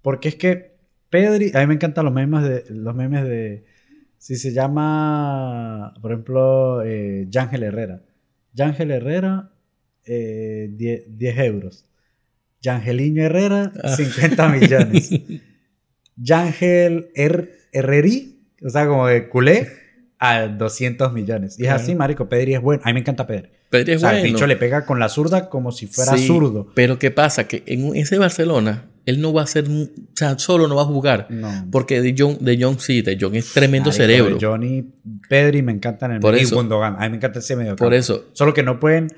[0.00, 0.71] Porque es que
[1.12, 1.52] Pedri.
[1.54, 2.64] A mí me encantan los memes de.
[2.70, 3.64] Los memes de.
[4.18, 5.94] Si se llama.
[6.02, 8.02] Por ejemplo, eh, Yángel Herrera.
[8.54, 9.52] Yángel Herrera,
[10.04, 11.84] eh, 10, 10 euros.
[12.62, 13.94] Yangeliño Herrera, Ah.
[13.96, 15.10] 50 millones.
[16.16, 19.68] Yangel Her Herreri, o sea, como de culé,
[20.18, 21.58] a 200 millones.
[21.58, 21.82] Y es Claro.
[21.82, 22.28] así, marico.
[22.28, 22.82] Pedri es bueno.
[22.84, 23.48] A mí me encanta Pedri.
[23.70, 24.34] Pedri es o sea, el bueno.
[24.34, 26.70] bicho le pega con la zurda como si fuera Sí, zurdo.
[26.74, 27.48] Pero ¿qué pasa?
[27.48, 30.86] Que en ese Barcelona, él no va a ser, o sea, solo no va a
[30.86, 31.26] jugar.
[31.30, 31.66] No.
[31.70, 34.38] Porque De Jong, de Jong sí, De Jong es tremendo Marico, cerebro.
[34.40, 34.84] Johnny,
[35.28, 36.44] Pedri me encantan en el Por medio.
[36.46, 36.54] eso.
[36.54, 36.96] Y Gundogan.
[36.96, 37.76] A mí me encanta ese medio.
[37.76, 38.26] Por eso.
[38.32, 39.08] Solo que no pueden.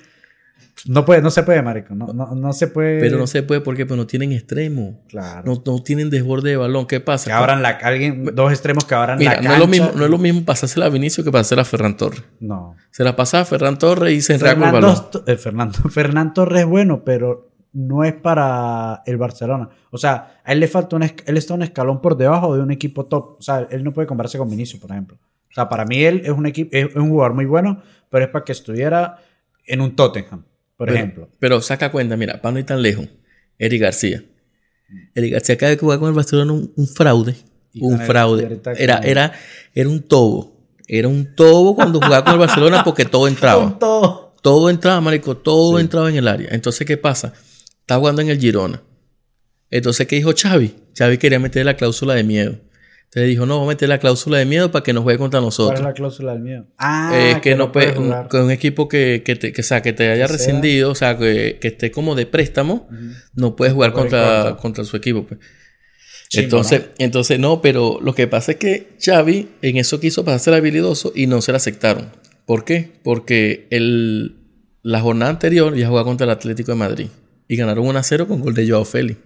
[0.87, 1.95] No puede, no se puede, marico.
[1.95, 3.01] No, no, no se puede.
[3.01, 5.01] Pero no se puede porque pues, no tienen extremo.
[5.09, 5.43] Claro.
[5.47, 6.87] No, no tienen desborde de balón.
[6.87, 7.27] ¿Qué pasa?
[7.27, 9.55] que abran la alguien, dos extremos que abran Mira, la no cancha.
[9.55, 12.23] es, lo mismo, no es lo mismo pasársela a Vinicio que pasársela a Ferran Torres.
[12.41, 12.77] No.
[12.91, 15.25] Se la pasa a Ferran Torres y se enreda con el Fernando, balón.
[15.27, 19.69] Eh, Fernando, Fernán Torres es bueno, pero no es para el Barcelona.
[19.91, 22.71] O sea, a él le falta un él está un escalón por debajo de un
[22.71, 23.37] equipo top.
[23.39, 25.19] O sea, él no puede compararse con Vinicius, por ejemplo.
[25.51, 28.31] O sea, para mí él es un equipo, es un jugador muy bueno, pero es
[28.31, 29.19] para que estuviera
[29.67, 30.45] en un Tottenham,
[30.77, 31.29] por Pero- ejemplo.
[31.39, 33.09] Pero saca cuenta, mira, para no ir tan lejos.
[33.59, 34.25] Eric García.
[35.15, 37.37] Eric García acaba de jugar con el Barcelona un, un fraude.
[37.81, 38.61] Un fraude.
[38.79, 39.33] Era, era,
[39.75, 40.53] era un tobo.
[40.87, 43.79] Era un tobo cuando jugaba con el Barcelona porque todo entraba.
[43.79, 44.33] Todo.
[44.43, 45.83] Todo entraba, marico, todo Sí.
[45.83, 46.49] entraba en el área.
[46.53, 47.33] Entonces, ¿qué pasa?
[47.85, 48.83] Está jugando en el Girona.
[49.71, 50.75] Entonces, ¿qué dijo Xavi?
[50.97, 52.59] Xavi quería meter la cláusula de miedo.
[53.05, 55.39] Entonces dijo, no, vamos a meter la cláusula de miedo para que no juegue contra
[55.41, 55.81] ¿Cuál es nosotros.
[55.85, 56.67] la cláusula del miedo?
[56.79, 58.29] Ah, es que, no puede, jugar.
[58.29, 60.37] con un equipo que, que, te, que, o sea, que te haya Que sea.
[60.39, 62.89] rescindido, o sea, que, que esté como de préstamo,
[63.35, 64.57] no puedes jugar No puede contra, contra.
[64.57, 65.27] contra su equipo.
[65.27, 65.39] pues.
[66.33, 66.87] Entonces, ¿no?
[66.99, 71.27] entonces, no, pero lo que pasa es que Xavi en eso quiso pasarse habilidoso y
[71.27, 72.09] no se la aceptaron.
[72.47, 72.93] ¿Por qué?
[73.05, 74.37] Porque el,
[74.83, 77.07] la jornada anterior ya jugaba contra el Atlético de Madrid
[77.49, 79.19] y ganaron 1 a 0 con gol de Joao Félix.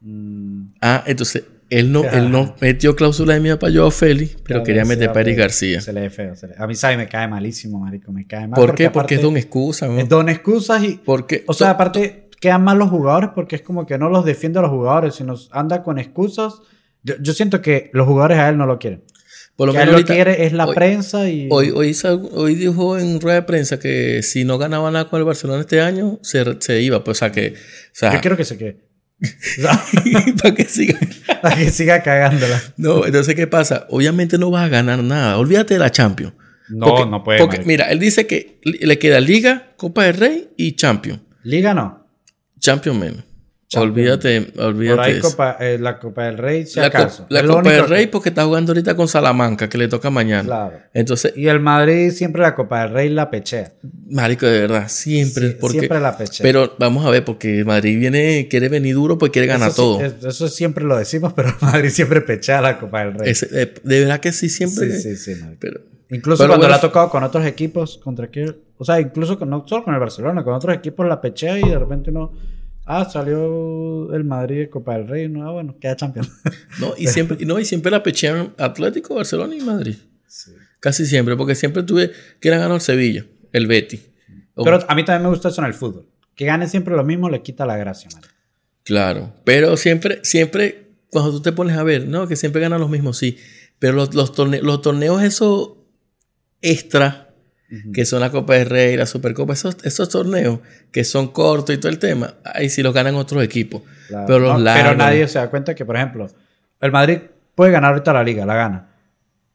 [0.00, 2.18] Mm, Ah, entonces él no, Ajá.
[2.18, 5.38] él no metió cláusula de miedo para Joao Félix, pero claro, quería meter para Eric.
[5.38, 5.80] García.
[5.80, 6.34] Se le feo.
[6.36, 6.98] se le- A mí, ¿sabes?
[6.98, 8.12] Me cae malísimo, marico.
[8.12, 8.58] Me cae mal.
[8.60, 8.90] ¿Por qué?
[8.90, 9.86] Porque aparte- es don excusa.
[9.98, 11.00] Es don excusas y...
[11.04, 14.58] Porque, O sea, aparte, quedan mal los jugadores porque es como que no los defiende
[14.58, 16.54] a los jugadores, sino anda con excusas.
[17.04, 19.04] Yo, yo siento que los jugadores a él no lo quieren.
[19.56, 21.48] Por lo menos lo ahorita- quiere es la hoy- prensa y...
[21.50, 25.60] Hoy, hoy, dijo en rueda de prensa que si no ganaba nada con el Barcelona
[25.60, 27.04] este año, se, se iba.
[27.04, 27.54] Pues, o sea, que.
[27.54, 27.54] O
[27.92, 28.78] sea, Yo quiero que se quede.
[30.42, 30.98] Para que siga.
[31.42, 32.60] para que siga cagándola.
[32.76, 33.86] No, entonces, ¿qué pasa?
[33.90, 35.38] Obviamente no vas a ganar nada.
[35.38, 36.34] Olvídate de la Champions.
[36.68, 37.38] No, Porque- no puede.
[37.38, 41.20] Porque, mira, él dice que le queda Liga, Copa del Rey y Champions.
[41.44, 42.06] Liga no.
[42.58, 43.24] Champions menos.
[43.80, 44.96] Olvídate, olvídate.
[44.96, 45.20] Por ahí.
[45.20, 47.26] Copa, eh, la Copa del Rey, si la co- acaso.
[47.28, 50.44] la Copa del que- Rey porque está jugando ahorita con Salamanca, que le toca mañana.
[50.44, 50.78] Claro.
[50.94, 53.72] Entonces, Y el Madrid siempre la Copa del Rey la pechea.
[54.10, 55.48] marico, de verdad, siempre.
[55.50, 56.42] Sí, porque, siempre la pechea.
[56.44, 59.98] Pero vamos a ver, porque Madrid viene, quiere venir duro, pues quiere ganar eso, sí,
[59.98, 60.06] todo.
[60.06, 63.32] es- eso siempre lo decimos, pero Madrid siempre pechea la Copa del Rey.
[63.52, 64.90] Eh, de verdad que sí, siempre.
[64.92, 65.40] Sí, sí, sí.
[65.58, 65.80] Pero,
[66.10, 69.38] Incluso Pero cuando bueno, le ha tocado con otros equipos, contra quién, o sea, incluso
[69.38, 72.32] con, no solo con el Barcelona, con otros equipos la pechea y de repente uno,
[72.84, 76.28] ah, salió el Madrid Copa del Rey, no, ah, bueno, queda campeón.
[76.80, 79.96] no, y siempre, no, y siempre la pechean Atlético, Barcelona y Madrid.
[80.80, 84.00] Casi siempre, porque siempre tuve que era ganó el Sevilla, el Betty.
[84.54, 86.06] O- Pero a mí también me gusta eso en el fútbol.
[86.34, 88.22] Que gane siempre lo mismo le quita la gracia, man.
[88.84, 92.90] Claro, pero siempre, siempre, cuando tú te pones a ver, no, que siempre ganan los
[92.90, 93.36] mismos, sí.
[93.78, 95.72] Pero los, los, torne- los torneos esos
[96.60, 97.31] extra,
[97.94, 100.58] que son la Copa del Rey, la Supercopa, esos, esos torneos
[100.90, 103.82] que son cortos y todo el tema, ahí sí los ganan otros equipos.
[104.08, 104.26] Claro.
[104.26, 104.82] Pero los No, largos.
[104.92, 106.28] pero nadie se da cuenta que, por ejemplo,
[106.80, 107.18] el Madrid
[107.54, 108.88] puede ganar ahorita la liga, la gana.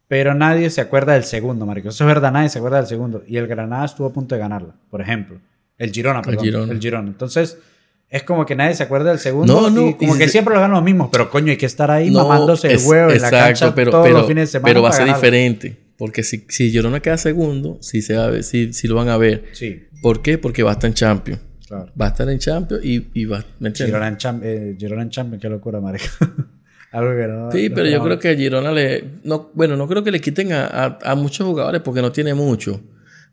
[0.08, 1.90] Pero nadie se acuerda del segundo, marico.
[1.90, 3.24] Eso es verdad, nadie se acuerda del segundo.
[3.28, 5.38] Y el Granada estuvo a punto de ganarla, por ejemplo.
[5.78, 6.46] El Girona, perdón.
[6.46, 6.80] El Girona.
[6.80, 7.08] Girona.
[7.10, 7.58] Entonces,
[8.10, 9.54] es como que nadie se acuerda del segundo.
[9.62, 11.10] No, no, Y como y que si- siempre lo ganan los mismos.
[11.12, 13.92] Pero coño, hay que estar ahí No, mamándose el es- huevo en la cancha pero,
[13.92, 14.70] todos pero, los fines de semana.
[14.70, 15.78] pero va a ser diferente.
[15.98, 19.10] Porque si, si Girona queda segundo, sí, se va a ver, sí, sí lo van
[19.10, 19.46] a ver.
[19.54, 20.38] Sí, ¿Por qué?
[20.38, 21.42] Porque va a estar en Champions.
[21.68, 21.92] claro.
[22.00, 23.44] Va a estar en Champions y, y va...
[23.60, 23.88] ¿Me entiendes?
[23.88, 26.06] Girona en, Cham- eh, Girona en Champions, qué locura, marico.
[26.92, 27.52] Algo que no...
[27.52, 29.04] Sí, no pero yo creo que a Girona le...
[29.24, 32.34] No, bueno, no creo que le quiten a, a- a muchos jugadores porque no tiene
[32.36, 32.80] mucho.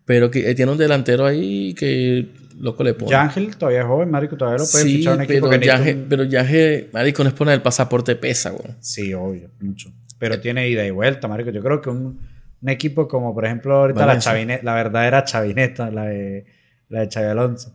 [0.06, 3.10] Pero que eh, tiene un delantero ahí que loco le pone.
[3.10, 6.06] Yángel todavía es joven, marico, todavía lo puede sí, fichar un equipo pero que un-
[6.08, 8.74] pero Yaje, marico, no es poner el pasaporte pesa, güey.
[8.80, 9.90] Sí, obvio, mucho.
[10.18, 11.50] Pero tiene ida y vuelta, marico.
[11.50, 12.20] Yo creo que un,
[12.64, 16.46] un equipo como, por ejemplo, ahorita la chavineta, la verdadera chavineta, la de,
[16.88, 17.74] la de Xavi Alonso.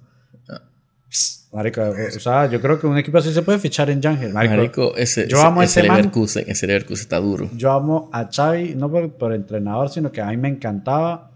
[0.49, 0.61] Ah.
[1.53, 4.33] Marico, o, o sea, yo creo que un equipo así se puede fichar en Yángel,
[4.33, 4.55] marico.
[4.55, 5.97] Marico, ese, yo ese, amo a ese ese man.
[5.97, 7.51] Leverkusen, ese Leverkusen está duro.
[7.55, 11.33] Yo amo a Xavi, no por, por entrenador, sino que a mí me encantaba.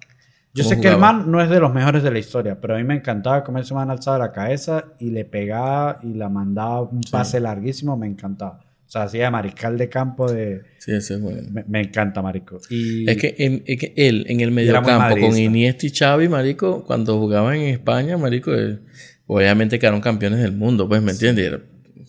[0.55, 2.73] Yo ¿Cómo sé que el man no es de los mejores de la historia, pero
[2.73, 6.27] a mí me encantaba cómo ese man alzaba la cabeza y le pegaba y la
[6.27, 8.61] mandaba un pase larguísimo, me encantaba.
[8.93, 10.61] O sea, hacía de mariscal de campo de...
[10.77, 11.41] Sí, ese es bueno.
[11.51, 12.59] Me, me encanta, marico.
[12.69, 15.35] Y Es que, en- es que él en el mediocampo con.
[15.35, 18.77] Iniesta y Xavi, marico, cuando jugaban en España, marico, eh,
[19.25, 21.53] obviamente quedaron campeones del mundo, pues, ¿me entiendes?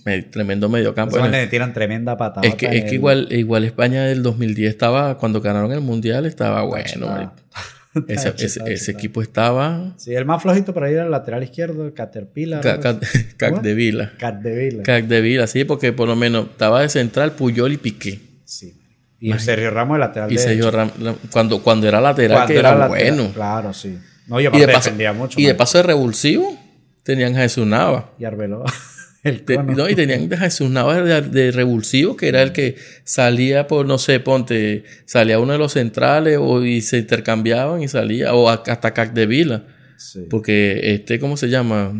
[0.05, 1.12] Me- tremendo mediocampo.
[1.16, 2.47] Bueno, le tiran tremenda patada.
[2.47, 6.64] es que, es que igual, igual España del 2010 estaba, cuando ganaron el Mundial, estaba
[6.64, 7.33] bueno, marico.
[8.09, 12.61] Ese, equipo estaba Sí, el más flojito por ahí era el lateral izquierdo, Caterpillar.
[12.61, 12.98] ca- ca-
[13.37, 14.12] cac de vila.
[14.18, 14.83] Cat de Vila.
[14.83, 18.20] Cac de vila, sí, porque por lo menos estaba de central Puyol y Piqué.
[18.44, 18.74] Sí.
[19.20, 20.38] Y Sergio Ramos, el lateral Y.
[20.38, 23.33] Sergio Ram- la- cuando, cuando era lateral, Cuando que era, lateral, bueno.
[23.35, 23.98] Claro, sí.
[24.26, 25.38] No, Y de, paso, mucho.
[25.40, 26.59] y de paso de revulsivo,
[27.02, 28.11] tenían a Jesús Nava.
[28.18, 28.64] Y Arbeloa.
[29.25, 29.75] El cono.
[29.75, 33.87] no, y tenían a Jesús Nava de, de revulsivo, que era el que salía por,
[33.87, 38.51] no sé, ponte, salía uno de los centrales o, y se intercambiaban y salía, o
[38.51, 39.65] hasta Cac de Vila.
[39.97, 40.27] Sí.
[40.29, 41.93] Porque este, ¿cómo se llama?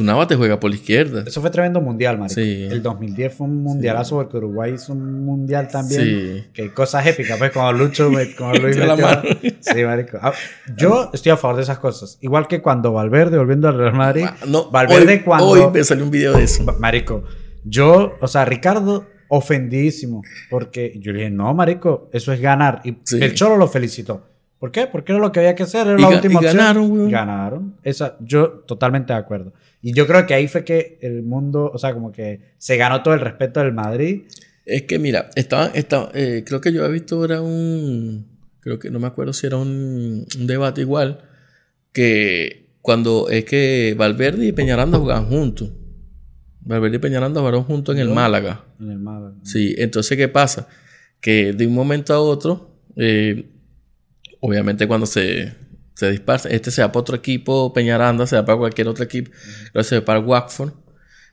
[0.00, 1.24] Nava te juega por la izquierda.
[1.26, 2.34] Eso fue tremendo mundial, marico.
[2.40, 2.64] Sí.
[2.70, 6.00] El 2010 fue un mundialazo porque Uruguay hizo un mundial también.
[6.02, 6.44] Sí.
[6.52, 9.22] Que hay cosas épicas, pues, como Lucho, me- como Luis Metió la.
[9.60, 10.18] Sí, marico.
[10.20, 10.32] Ah,
[10.76, 12.18] Yo estoy a favor de esas cosas.
[12.20, 15.46] Igual que cuando Valverde, volviendo al Real Madrid, Ah, No, Valverde hoy, cuando...
[15.46, 16.64] hoy me salió un video de eso.
[16.78, 17.24] Marico,
[17.64, 20.22] yo, o sea, Ricardo, ofendidísimo.
[20.50, 22.80] Porque yo le dije, no, Marico, eso es ganar.
[22.84, 23.18] Y Sí.
[23.22, 24.26] el Cholo lo felicitó.
[24.58, 24.86] ¿Por qué?
[24.86, 26.56] Porque era lo que había que hacer, era Y la última y opción.
[26.56, 27.10] ganaron, weón.
[27.10, 27.76] Ganaron.
[27.82, 29.52] Esa, yo totalmente de acuerdo.
[29.82, 33.02] Y yo creo que ahí fue que el mundo, o sea, como que se ganó
[33.02, 34.22] todo el respeto del Madrid.
[34.66, 38.26] Es que mira, estaban, estaban, eh, creo que yo había visto era un,
[38.60, 41.20] creo que no me acuerdo si era un, un debate igual,
[41.92, 45.70] que cuando es que Valverde y Peñaranda jugaban juntos.
[46.60, 48.08] Valverde y Peñaranda jugaron juntos en el.
[48.10, 48.64] Málaga.
[48.80, 49.36] En el Málaga.
[49.42, 50.68] Sí, entonces ¿qué pasa?
[51.20, 53.46] Que de un momento a otro, eh,
[54.40, 55.54] obviamente cuando se,
[55.94, 59.30] se dispara, este se va para otro equipo, Peñaranda se va para cualquier otro equipo,
[59.72, 60.72] luego se va para Watford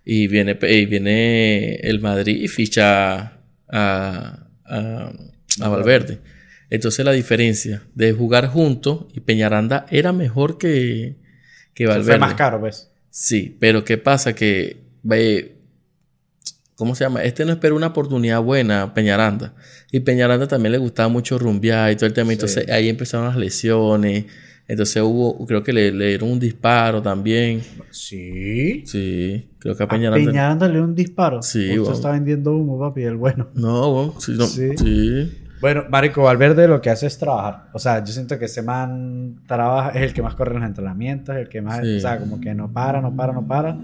[0.04, 5.13] y viene, y viene el Madrid y ficha a, a,
[5.62, 6.20] a Valverde.
[6.70, 11.15] Entonces la diferencia de jugar juntos y Peñaranda era mejor que,
[11.74, 12.12] que Valverde.
[12.12, 12.91] Fue más caro, pues.
[13.10, 14.34] Sí, pero ¿qué pasa?
[14.34, 14.78] Que,
[16.76, 17.24] ¿cómo se llama?
[17.24, 19.54] Este no esperó una oportunidad buena Peñaranda.
[19.92, 22.34] Y Peñaranda también le gustaba mucho rumbear y todo el tema.
[22.34, 24.26] Entonces ahí empezaron las lesiones.
[24.68, 27.62] Entonces hubo, creo que le, le dieron un disparo también.
[27.92, 28.84] Sí.
[28.86, 30.26] Sí, creo que a A Peñaranda.
[30.32, 31.42] Peñaranda le dio un disparo.
[31.44, 31.92] Sí, Usted wow.
[31.94, 33.48] está vendiendo humo, papi, el bueno.
[33.54, 34.70] No, bueno, sí, no, Sí.
[34.78, 35.42] sí.
[35.62, 37.70] Bueno, Marico Valverde lo que hace es trabajar.
[37.74, 40.68] O sea, yo siento que ese man trabaja, es el que más corre en los
[40.70, 41.98] entrenamientos, el que más, Sí.
[41.98, 43.78] o sea, como que no para, no para, no para.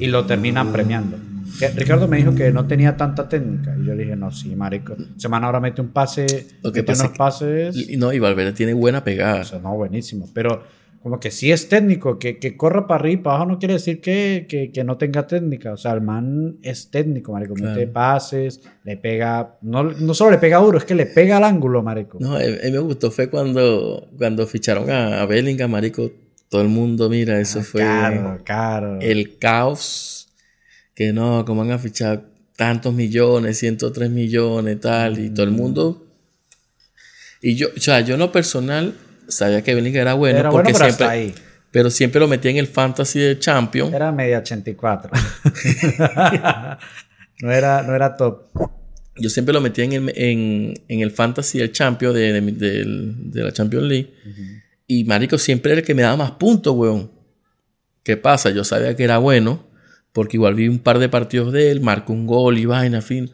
[0.00, 1.16] Y lo terminan premiando.
[1.58, 3.74] Que Ricardo me dijo que no tenía tanta técnica.
[3.80, 4.94] Y yo le dije, no, sí, Marico.
[5.16, 6.26] Ese man ahora mete un pase,
[6.62, 7.98] Lo que mete pasa unos es pases.
[7.98, 9.42] No, y Valverde tiene buena pegada.
[9.42, 10.28] O sea, no, buenísimo.
[10.34, 10.62] Pero
[11.02, 13.74] como que sí es técnico, que, que corra para arriba y para abajo no quiere
[13.74, 15.74] decir que, que, que no tenga técnica.
[15.74, 17.54] O sea, el man es técnico, marico.
[17.54, 17.92] Mete Claro.
[17.92, 21.82] pases, le pega, no, no solo le pega duro, es que le pega al ángulo,
[21.82, 22.16] marico.
[22.20, 26.10] No, a a mí me gustó fue cuando, cuando ficharon a, a Bellingham, marico.
[26.48, 28.98] Todo el mundo, mira, eso fue Caro, caro.
[29.00, 30.13] el caos.
[30.94, 32.24] Que no, como van a fichar
[32.56, 36.06] tantos millones, 103 millones, tal, y todo el mundo.
[37.42, 38.94] Y yo, o sea, yo en lo personal
[39.28, 41.34] sabía que Bellingham era bueno, Era bueno, porque pero siempre, hasta ahí.
[41.70, 43.92] pero siempre lo metía en el fantasy de Champions.
[43.92, 45.10] Era media 84.
[47.40, 48.44] no, era, no era top.
[49.16, 53.52] Yo siempre lo metía en el, en, en el fantasy del Champions, de, de la
[53.52, 54.14] Champions League.
[54.86, 57.10] Y Marico siempre era el que me daba más puntos, weón.
[58.02, 58.50] ¿Qué pasa?
[58.50, 59.66] Yo sabía que era bueno,
[60.14, 63.30] porque igual vi un par de partidos de él, marcó un gol y vaina, fin.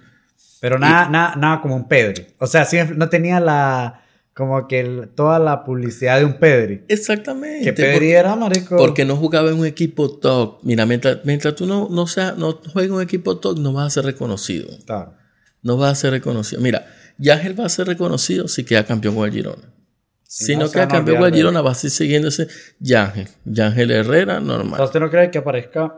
[0.61, 2.27] Pero nada, nada, nada como un Pedri.
[2.39, 2.67] O sea,
[2.97, 4.03] no tenía la.
[4.35, 6.83] Como que el- toda la publicidad de un Pedri.
[6.89, 7.65] Exactamente.
[7.65, 8.77] Que Pedri porque, era, marico.
[8.77, 10.61] porque no jugaba en un equipo top.
[10.63, 13.87] Mira, mientras, mientras tú no, no, sea, no juegues en un equipo top, no vas
[13.89, 14.69] a ser reconocido.
[14.87, 15.15] Claro.
[15.63, 16.63] No vas a ser reconocido.
[16.63, 16.87] Mira,
[17.19, 19.75] Yángel va a ser reconocido si queda campeón con el Girona.
[20.23, 21.35] Si Si no, queda campeón con el.
[21.35, 23.29] Girona, va a seguir siguiéndose Yángel.
[23.45, 24.81] Yángel Herrera, normal.
[24.81, 25.93] ¿usted no cree que aparezca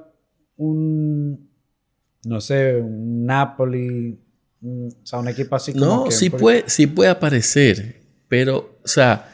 [0.67, 1.49] un,
[2.25, 4.19] no sé, un Napoli,
[4.63, 7.97] un- o sea, un equipo así como No, que sí puede, sí puede aparecer,
[8.29, 9.29] pero, o sea,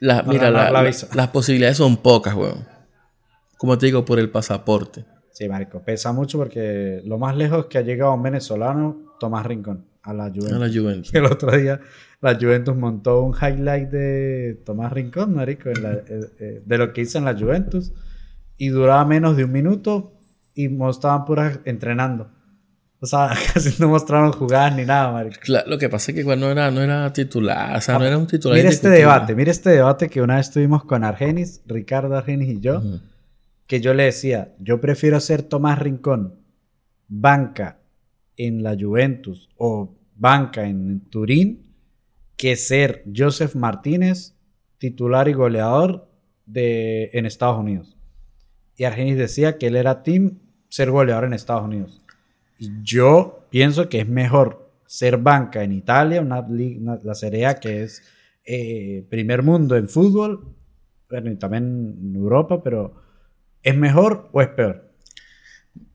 [0.00, 1.08] la- No, mira, no, no, la- la la- visa.
[1.14, 2.66] las posibilidades son pocas, weón.
[3.56, 5.04] Como te digo, por el pasaporte.
[5.32, 9.84] Sí, marico, pesa mucho porque lo más lejos que ha llegado un venezolano, Tomás Rincón,
[10.02, 10.52] a la Juventus.
[10.52, 11.14] A la Juventus.
[11.14, 11.80] El otro día
[12.20, 16.92] la Juventus montó un highlight de Tomás Rincón, marico, en la- eh, eh, de lo
[16.92, 17.92] que hizo en la Juventus
[18.56, 20.12] y duraba menos de un minuto
[20.58, 22.32] y mostraban puras entrenando.
[22.98, 25.38] O sea, casi no mostraron jugadas ni nada, marico.
[25.66, 28.18] Lo que pasa es que igual no era, no era titular, o sea, no era
[28.18, 28.56] un titular.
[28.56, 32.60] Mira este debate, mira este debate que una vez tuvimos con Argenis, Ricardo Argenis y
[32.60, 32.82] yo,
[33.68, 36.40] que yo le decía, yo prefiero ser Tomás Rincón,
[37.06, 37.78] banca
[38.36, 41.72] en la Juventus o banca en Turín,
[42.36, 44.34] que ser Joseph Martínez,
[44.78, 46.10] titular y goleador
[46.46, 47.96] de, en Estados Unidos.
[48.76, 50.38] Y Argenis decía que él era team
[50.68, 52.00] ser goleador en Estados Unidos.
[52.58, 57.54] Y yo pienso que es mejor ser banca en Italia, una, una- la Serie A
[57.60, 58.02] que es
[58.44, 60.54] eh, primer mundo en fútbol,
[61.10, 62.94] bueno, y también en Europa, pero
[63.62, 64.90] ¿es mejor o es peor?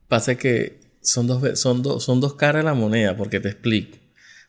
[0.07, 3.97] Pasa que son dos, son, dos, son dos caras de la moneda, porque te explico.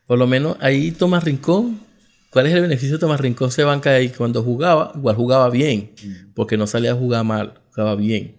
[0.07, 1.81] Por lo menos ahí Tomás Rincón,
[2.31, 3.51] ¿cuál es el beneficio de Tomás Rincón?
[3.51, 5.93] Se banca ahí cuando jugaba, igual jugaba bien,
[6.35, 8.37] porque no salía a jugar mal, jugaba bien.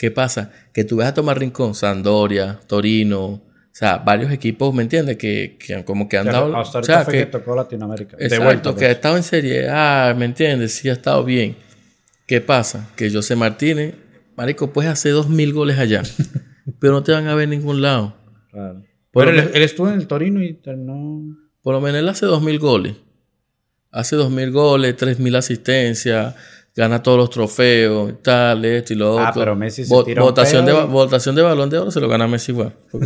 [0.00, 0.50] ¿Qué pasa?
[0.72, 5.18] Que tú ves a Tomás Rincón, Sandoria, Torino, o sea, varios equipos, ¿me entiendes?
[5.18, 6.56] Que, que como que han dado...
[6.56, 8.16] Hasta o sea, fue que- que, tocó Latinoamérica.
[8.16, 8.96] De Exacto, vuelta, que ha pues.
[8.96, 10.72] estado en Serie A, ¿me entiendes?
[10.72, 11.54] Sí ha estado bien.
[12.26, 12.88] ¿Qué pasa?
[12.96, 13.94] Que José Martínez,
[14.38, 16.00] marico, puedes hacer dos mil goles allá,
[16.80, 18.16] pero no te van a ver en ningún lado.
[18.50, 18.82] Claro.
[19.12, 21.36] Por Pero él estuvo en el Torino y terminó...
[21.60, 22.94] Por lo menos él hace dos mil goles.
[23.90, 26.36] Hace dos mil goles, tres mil asistencias,
[26.76, 29.24] gana todos los trofeos y tal, esto y lo otro.
[29.26, 32.00] Ah, pero Messi se Vo- tira un votación, de, votación de balón de oro se
[32.00, 32.72] lo gana Messi igual.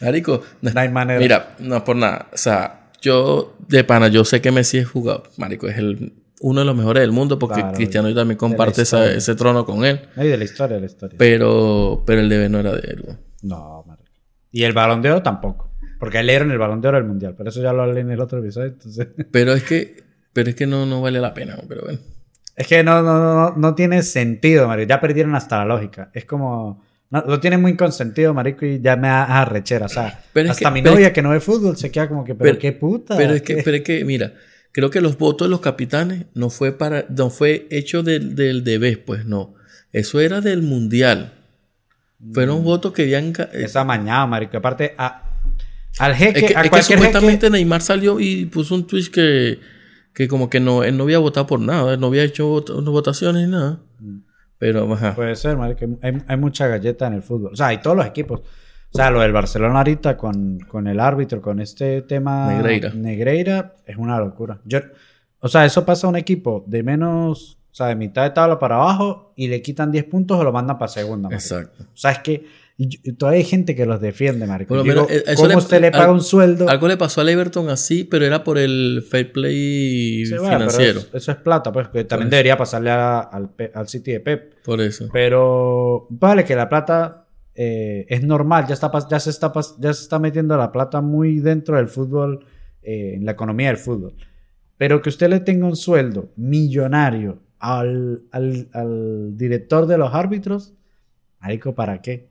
[0.00, 1.20] Marico, no- No hay manera.
[1.20, 2.28] Mira, no por nada.
[2.32, 5.24] O sea, yo de pana, yo sé que Messi es jugador.
[5.36, 9.10] Marico, es el, uno de los mejores del mundo porque Claro, Cristiano también comparte esa-
[9.12, 10.00] ese trono con él.
[10.16, 11.16] No, y de la historia, de la historia.
[11.18, 13.02] Pero, pero el debe no era de él.
[13.04, 13.16] güey.
[13.42, 14.08] No, marico.
[14.50, 15.70] Y el Balón de Oro tampoco.
[16.00, 17.34] Porque él le dieron el Balón de Oro del Mundial.
[17.36, 18.68] Pero eso ya lo hablé en el otro episodio.
[18.68, 19.08] Entonces...
[19.32, 21.56] Pero es que, pero es que no, no vale la pena.
[21.68, 21.98] Pero bueno.
[22.56, 24.88] Es que no, no, no, no tiene sentido, marico.
[24.88, 26.10] Ya perdieron hasta la lógica.
[26.12, 26.84] Es como...
[27.10, 29.86] no, lo tienen muy consentido, marico, y ya me da arrechera.
[29.86, 32.24] O sea, Pero hasta que- mi es novia que no ve fútbol se queda como
[32.24, 33.16] que, pero, Pero- qué puta.
[33.16, 34.34] Pero es que, pero es que, mira,
[34.72, 38.64] creo que los votos de los capitanes no fue para, no fue hecho del, del
[38.64, 39.54] debes, pues no.
[39.92, 41.32] Eso era del mundial.
[42.18, 42.34] Mm.
[42.34, 43.32] Fueron votos que habían.
[43.32, 44.56] ca- Esa mañana, marico.
[44.58, 45.22] Aparte, a,
[46.00, 49.06] al jeque, Es que, a es que cualquier supuestamente Neymar salió y puso un tweet
[49.12, 49.58] que,
[50.18, 52.84] que como que no, él no había votado por nada, él no había hecho vot-
[52.90, 53.78] votaciones ni nada.
[54.00, 54.18] Mm.
[54.58, 55.14] Pero, ajá.
[55.14, 55.86] Puede ser, marico.
[56.02, 57.52] Hay, hay mucha galleta en el fútbol.
[57.52, 58.40] O sea, hay todos los equipos.
[58.40, 62.90] O sea, lo del Barcelona ahorita con, con el árbitro, con este tema Negreira.
[62.94, 64.58] Negreira, es una locura.
[64.64, 64.80] Yo,
[65.38, 68.58] o sea, eso pasa a un equipo de menos, o sea, de mitad de tabla
[68.58, 71.28] para abajo y le quitan 10 puntos o lo mandan para segunda.
[71.30, 71.84] Exacto.
[71.84, 72.44] O sea, es que
[72.80, 76.10] y todavía hay gente que los defiende, digo, eh, ¿Cómo le- usted le paga al-
[76.12, 76.68] un sueldo?
[76.68, 80.70] Algo le pasó al Everton así, pero era por el fair play Sí, bueno, pero
[80.70, 81.00] financiero.
[81.00, 84.54] es- eso es plata, pues, que también debería pasarle a- al, al City de Pep.
[84.62, 85.08] Por eso.
[85.12, 87.24] Pero vale que la plata
[87.60, 91.40] eh, es normal, ya, está, ya, se está, ya se está metiendo la plata muy
[91.40, 92.44] dentro del fútbol,
[92.84, 94.14] eh, en la economía del fútbol.
[94.76, 100.74] Pero que usted le tenga un sueldo millonario al, al, al director de los árbitros,
[101.40, 102.28] marico, ¿para qué?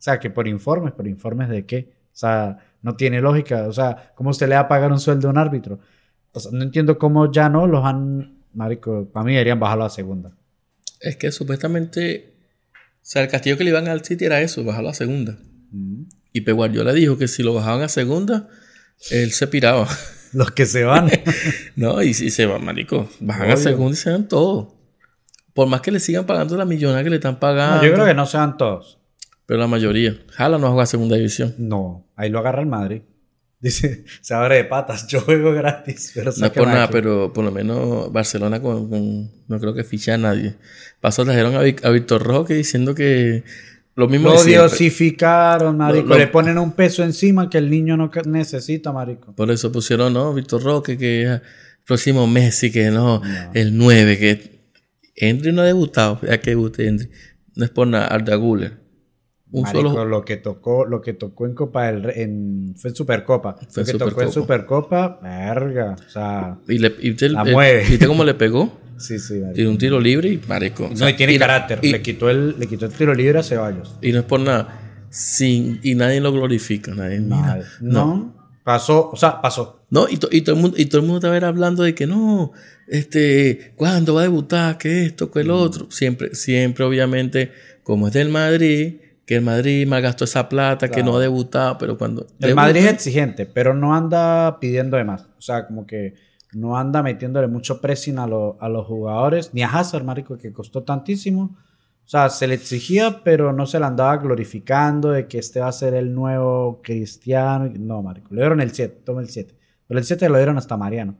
[0.00, 1.92] O sea, que por informes, por informes de qué?
[2.06, 3.68] O sea, no tiene lógica.
[3.68, 5.78] O sea, ¿cómo usted le va a pagar un sueldo a un árbitro?
[6.32, 9.90] O sea, no entiendo cómo ya no los han, marico, para mí deberían bajarlo a
[9.90, 10.34] segunda.
[11.00, 12.32] Es que supuestamente,
[12.74, 15.36] o sea, el castigo que le iban al City era eso, bajarlo a segunda.
[15.70, 16.04] Mm.
[16.32, 18.48] Y Pep Guardiola dijo que si lo bajaban a segunda,
[19.10, 19.86] él se piraba.
[20.32, 21.10] Los que se van.
[21.76, 24.68] no, y si se va, marico, bajan a segunda y se van todos.
[25.52, 27.82] Por más que le sigan pagando la millonada que le están pagando.
[27.82, 28.99] No, yo creo que no sean todos.
[29.50, 30.16] Pero la mayoría.
[30.28, 31.56] Jala no juega segunda división.
[31.58, 33.02] No, ahí lo agarra el Madrid.
[33.58, 36.12] Dice, se abre de patas, yo juego gratis.
[36.14, 36.92] Pero No es por nada, aquí.
[36.92, 40.54] pero por lo menos Barcelona con, con- no creo que ficha a nadie.
[41.00, 43.42] Pasó, trajeron a, Vic- a Víctor Roque diciendo que
[43.96, 46.06] lo mismo Lo diosificaron, marico.
[46.06, 49.34] Lo- lo- Le ponen un peso encima que el niño no necesita, marico.
[49.34, 50.32] Por eso pusieron, ¿no?
[50.32, 51.42] Víctor Roque, que es el
[51.84, 53.50] próximo Messi, que no, No.
[53.52, 54.60] el 9, que
[55.16, 57.10] Henry no ha debutado, ya que debute Henry.
[57.56, 58.78] No es por nada, Arda Güler.
[59.52, 60.04] Un Marico, solo.
[60.04, 63.56] lo que tocó, lo que tocó en Copa del Rey, en, fue en Supercopa.
[63.68, 65.18] Fue lo que tocó en Supercopa.
[65.18, 65.96] Supercopa, verga.
[66.06, 67.84] O sea, Y, le, y te- La el- mueve.
[67.88, 68.78] ¿Viste cómo le pegó?
[68.98, 69.54] sí, sí, marico.
[69.54, 70.84] Tiene un tiro libre y marico.
[70.86, 71.80] o No, sea, y tiene y- carácter.
[71.82, 73.96] Y, le, quitó el, le quitó el tiro libre a Ceballos.
[74.00, 75.06] y no es por nada.
[75.10, 76.94] Sin, y nadie lo glorifica.
[76.94, 77.64] Nadie, mira, Mal.
[77.80, 78.36] No.
[78.62, 79.80] Pasó, o sea, pasó.
[79.90, 82.06] No, y, to- y todo el mundo, y todo el mundo estaba hablando de que
[82.06, 82.52] no,
[82.86, 84.78] este, ¿cuándo va a debutar?
[84.78, 85.52] Que esto, que el Mm.
[85.52, 85.90] otro.
[85.90, 87.50] Siempre, siempre, obviamente,
[87.82, 88.96] como es del Madrid,
[89.30, 92.22] que el Madrid malgastó esa plata, que no ha debutado, pero cuando.
[92.40, 95.28] El debuta- Madrid es exigente, pero no anda pidiendo de más.
[95.38, 96.14] O sea, como que
[96.52, 100.52] no anda metiéndole mucho pressing a, lo- a los jugadores, ni a Hazard, marico, que
[100.52, 101.56] costó tantísimo.
[102.04, 105.68] O sea, se le exigía, pero no se le andaba glorificando de que este va
[105.68, 107.70] a ser el nuevo cristiano.
[107.78, 109.54] No, marico, le dieron el 7, toma el 7.
[109.86, 111.14] Pero el 7 lo dieron hasta Mariano.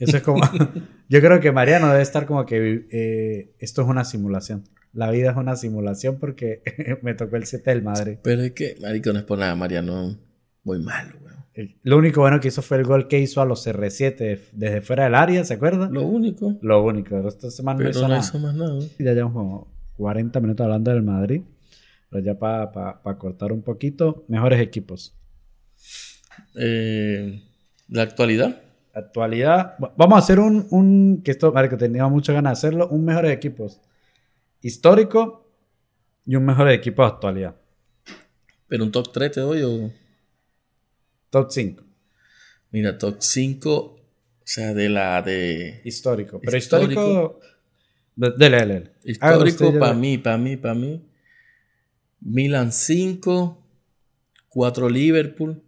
[0.00, 0.42] Eso es como...
[1.08, 4.64] yo creo que Mariano debe estar como que eh, esto es una simulación.
[4.94, 6.62] La vida es una simulación porque
[7.02, 8.16] me tocó el 7 del Madrid.
[8.22, 10.16] Pero es que, marico, no es por nada, Mariano,
[10.62, 11.34] muy malo, weón.
[11.82, 14.80] Lo único bueno que hizo fue el gol que hizo a los CR7 de- desde
[14.80, 15.92] fuera del área, ¿se acuerdan?
[15.92, 16.56] Lo único.
[16.62, 18.20] Lo único, esta semana no hizo no nada.
[18.20, 18.78] hizo más nada.
[18.98, 21.42] Ya llevamos como 40 minutos hablando del Madrid.
[22.10, 25.14] Pero ya para cortar un poquito, mejores equipos.
[26.56, 27.42] Eh,
[27.88, 28.60] la actualidad.
[28.92, 32.88] Actualidad, va- vamos a hacer un, un que esto, que tenía muchas ganas de hacerlo,
[32.88, 33.80] un mejores equipos
[34.66, 35.46] histórico
[36.26, 37.54] y un mejores equipo de actualidad.
[38.66, 39.92] Pero un top 3 te doy o.
[41.30, 41.82] Top 5,
[42.70, 44.00] Mira, top 5, o
[44.44, 45.80] sea, de la de.
[45.84, 46.40] histórico.
[46.40, 46.90] Pero Histórico.
[46.90, 47.40] histórico,
[48.16, 48.90] de- dele, dele.
[49.20, 51.02] Hágalo Histórico para mí, para mí, para mí.
[52.20, 53.62] Milan 5,
[54.48, 55.62] 4 Liverpool,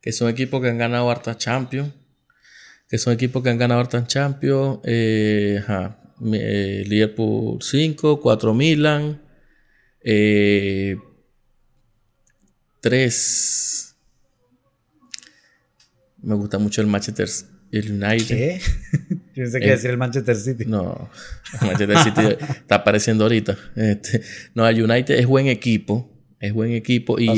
[0.00, 1.92] que son equipos que han ganado hartas Champions.
[2.88, 4.78] Que son equipos que han ganado hartas Champions.
[4.84, 5.98] Eh, ajá,
[6.32, 9.20] eh, Liverpool 5, 4 Milan.
[12.80, 13.96] 3.
[16.22, 17.28] Me gusta mucho el Manchester
[17.72, 18.26] el United.
[18.36, 18.60] ¿Qué?
[19.34, 20.64] Yo pensé que Eh, decir el Manchester City.
[20.66, 21.10] No,
[21.60, 22.20] Manchester City
[22.60, 23.56] está apareciendo ahorita.
[23.76, 24.22] Este,
[24.54, 26.10] no, el United es buen equipo.
[26.38, 27.32] Es buen equipo y, y-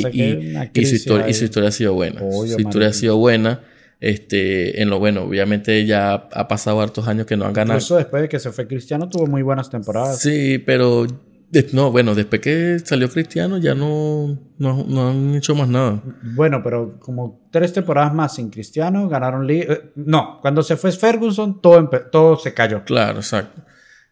[0.85, 2.21] su historia, y su historia ha sido buena.
[2.23, 3.61] Obvio, su historia ha sido buena.
[4.01, 7.79] Este, en lo bueno, obviamente ya ha pasado hartos años que no han ganado.
[7.79, 10.21] Incluso después de que se fue Cristiano, tuvo muy buenas temporadas.
[10.21, 11.07] Sí, pero
[11.73, 16.01] no, bueno, después que salió Cristiano ya no, no, no han hecho más nada.
[16.35, 19.75] Bueno, pero como tres temporadas más sin Cristiano, ganaron liga.
[19.75, 22.85] eh, no, cuando se fue Ferguson, todo, todo se cayó.
[22.85, 23.63] Claro, exacto.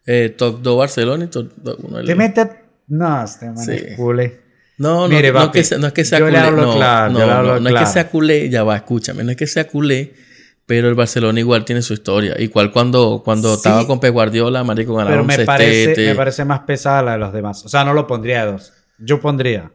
[0.05, 1.51] Eh, top 2 Barcelona y top
[1.83, 2.49] 1 Te mete.
[2.87, 3.71] No, este man Sí.
[3.73, 4.46] es culé.
[4.77, 6.43] No, no, Mire, no, papi, que sea, no es que sea yo le culé.
[6.45, 8.75] hablo no, claro, no, yo le hablo no, no es que sea culé, ya va,
[8.75, 10.13] escúchame, no es que sea culé,
[10.67, 12.35] pero el Barcelona igual tiene su historia.
[12.39, 13.55] Igual cuando, cuando Sí.
[13.55, 17.11] estaba con Pep Guardiola, marico, Pero ganaron un me parece, me parece más pesada la
[17.13, 17.65] de los demás.
[17.65, 18.73] O sea, no lo pondría de dos.
[18.99, 19.71] Yo pondría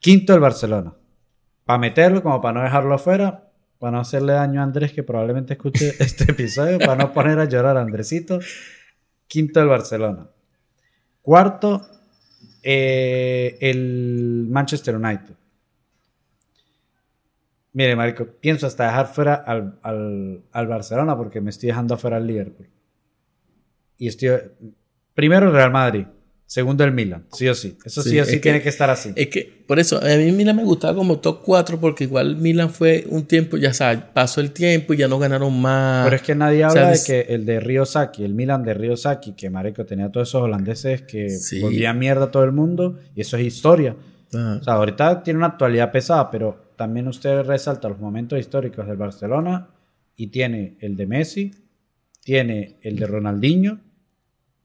[0.00, 0.94] quinto el Barcelona.
[1.64, 3.48] Para meterlo, como para no dejarlo afuera,
[3.78, 7.44] para no hacerle daño a Andrés, que probablemente escuche este episodio, para no poner a
[7.44, 8.38] llorar a Andresito.
[9.26, 10.28] Quinto el Barcelona.
[11.22, 11.86] Cuarto,
[12.64, 15.34] eh, el Manchester United.
[17.72, 22.16] Mire, Marico, pienso hasta dejar fuera al, al- al Barcelona porque me estoy dejando afuera
[22.18, 22.68] al Liverpool.
[23.98, 24.30] Y estoy.
[25.14, 26.06] Primero el Real Madrid.
[26.46, 27.24] Segundo el Milan.
[27.32, 27.76] Sí o sí.
[27.84, 29.12] Eso sí, Sí, o sí tiene que- que estar así.
[29.16, 32.70] Es que, por eso, a mí Milan me gustaba como top 4 porque igual Milan
[32.70, 36.04] fue un tiempo, ya sabes, pasó el tiempo y ya no ganaron más.
[36.04, 38.96] Pero es que nadie habla de que el de Río Saki, el Milan de Río
[38.96, 41.60] Saki, que Marico tenía todos esos holandeses que Sí.
[41.60, 42.98] volvían mierda a todo el mundo.
[43.16, 43.96] Y eso es historia.
[44.34, 48.86] Ah, O sea, ahorita tiene una actualidad pesada, pero también usted resalta los momentos históricos
[48.86, 49.68] del Barcelona
[50.16, 51.50] y tiene el de Messi,
[52.22, 53.80] tiene el de Ronaldinho,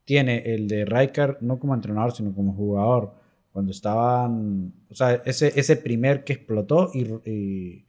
[0.10, 3.14] tiene el de Rijkaard, no como entrenador, sino como jugador,
[3.52, 7.86] cuando estaban, o sea, ese, ese primer que explotó y, y,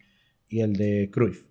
[0.50, 1.44] y el de Cruyff.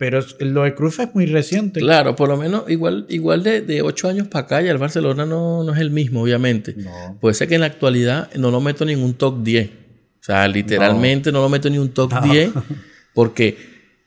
[0.00, 1.78] Pero lo de Cruyff es muy reciente.
[1.78, 5.24] Claro, por lo menos igual, igual de, de 8 años para acá ya el Barcelona
[5.24, 6.74] no, no es el mismo, obviamente.
[6.76, 7.16] No.
[7.20, 9.70] Puede ser que en la actualidad no lo meto en ningún top 10.
[9.70, 12.32] O sea, literalmente no, lo meto en ningún top No.
[12.32, 12.50] 10
[13.14, 13.56] porque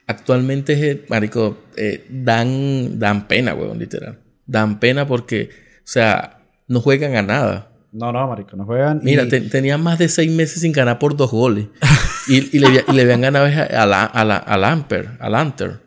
[0.05, 4.22] actualmente, eh, marico, eh, dan, dan pena, weón, literal.
[4.53, 5.49] Dan pena porque,
[5.79, 7.71] o sea, no juegan a nada.
[7.91, 8.99] No, no, marico, no juegan.
[9.01, 11.67] y- Mira, te- tenían más de seis meses sin ganar por dos goles.
[12.27, 15.79] y, y le, y le habían ganado a, la, a, la, a Lamper, a Lanter.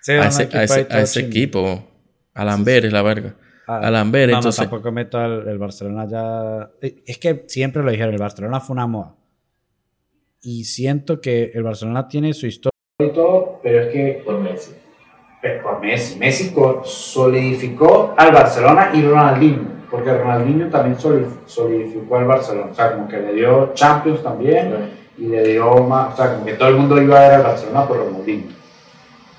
[0.00, 1.90] Sí, a ese, equipo a ese- a ese equipo.
[2.34, 3.34] A Lambert es la verga.
[3.66, 4.60] Ah, a Lambert, no, entonces.
[4.64, 6.70] No, tampoco meto al el Barcelona ya.
[6.82, 9.14] eh, Es que siempre lo dijeron, el Barcelona fue una moda.
[10.42, 14.22] Y siento que el Barcelona tiene su historia y todo, pero es que.
[14.24, 14.72] Por Messi.
[15.62, 16.18] Por Messi.
[16.18, 19.74] Messi solidificó al Barcelona y Ronaldinho.
[19.90, 22.68] porque Ronaldinho también soli- solidificó al Barcelona.
[22.72, 24.74] O sea, como que le dio Champions también
[25.16, 26.14] y le dio más.
[26.14, 28.50] O sea, como que todo el mundo iba a ver al Barcelona por Ronaldinho.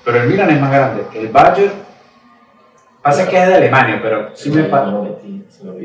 [0.04, 1.02] Pero el Milan es más grande.
[1.14, 1.72] El Bayern,
[3.02, 5.08] pasa que es de Alemania, pero sí me No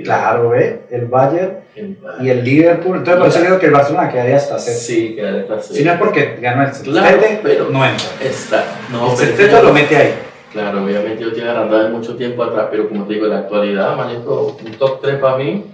[0.04, 0.82] Claro, ¿eh?
[0.90, 2.98] El Bayern El y el Liverpool.
[2.98, 4.82] Entonces, por eso digo que el Barcelona quedaría hasta sexto.
[4.84, 5.74] Sí, que era clase.
[5.74, 8.08] Si no es porque ganó el Claro, sextete, pero- no entra.
[8.22, 8.64] Está.
[8.92, 10.14] No, el sexteto lo mete ahí.
[10.52, 13.40] Claro, obviamente yo estoy agarrando de mucho tiempo atrás, pero como te digo, en la
[13.40, 15.66] actualidad, manito, un top 3 para mí,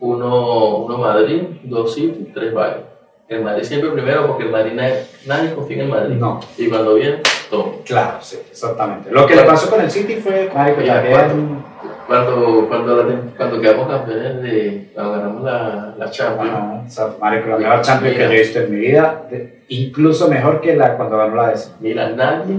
[0.00, 2.84] uno, uno Madrid, dos City, tres Bayern.
[3.28, 6.14] El Madrid siempre primero porque el Madrid nadie, nadie confía en el Madrid.
[6.14, 6.40] No.
[6.56, 7.20] Y cuando viene,
[7.50, 7.80] todo.
[7.84, 9.10] Claro, sí, exactamente.
[9.10, 11.64] Lo que le pasó con el City fue, marico, Oye, también...
[12.06, 17.56] Cuando, cuando, la- cuando quedamos campeones de, cuando ganamos la, la Champions, o sea, la
[17.58, 21.16] mejor Champions que yo he visto en mi vida, de- incluso mejor que la cuando
[21.18, 21.76] ganó la de esa.
[21.80, 22.54] mira, nadie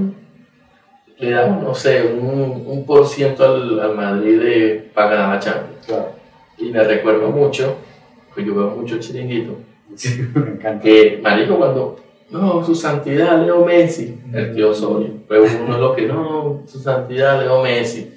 [1.19, 5.39] le da, no sé, un, un por ciento al, al Madrid de, para ganar la
[5.39, 5.85] Champions.
[5.87, 6.09] Claro.
[6.57, 7.77] Y me recuerdo mucho,
[8.35, 9.53] que yo veo mucho chiringuito,
[9.95, 10.81] Sí, me encanta.
[10.83, 15.95] que marico cuando no su santidad Leo Messi el tío Osorio pero uno de los
[15.95, 18.13] que no su santidad Leo Messi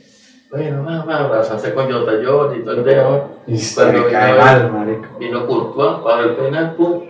[0.50, 4.36] bueno va va abrazarse con Jota Jordi y todo el tema Y se cuando vino-
[4.38, 5.06] mal, marico.
[5.18, 7.04] vino Courtois para el penal pum,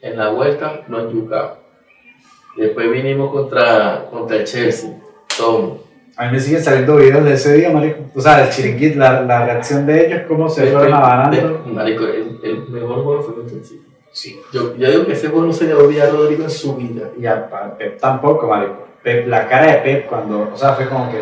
[0.00, 1.58] en la vuelta no enyucaba
[2.56, 4.90] después vinimos contra contra el Chelsea
[5.36, 5.78] Tom
[6.16, 7.98] A mí me siguen saliendo videos de ese día, marico.
[8.14, 11.62] O sea, el chiringuito, la, la reacción de ellos, cómo se fueron abanando.
[11.66, 13.78] marico el, el mejor gol fue contra el Chelsea
[14.12, 14.40] Sí.
[14.52, 17.08] yo, yo digo que ese gol no se le olvida a Rodrigo en su vida
[17.18, 18.86] Y a, a Pep tampoco, marico.
[19.02, 21.18] Pep, la cara de Pep cuando, o sea, fue como que,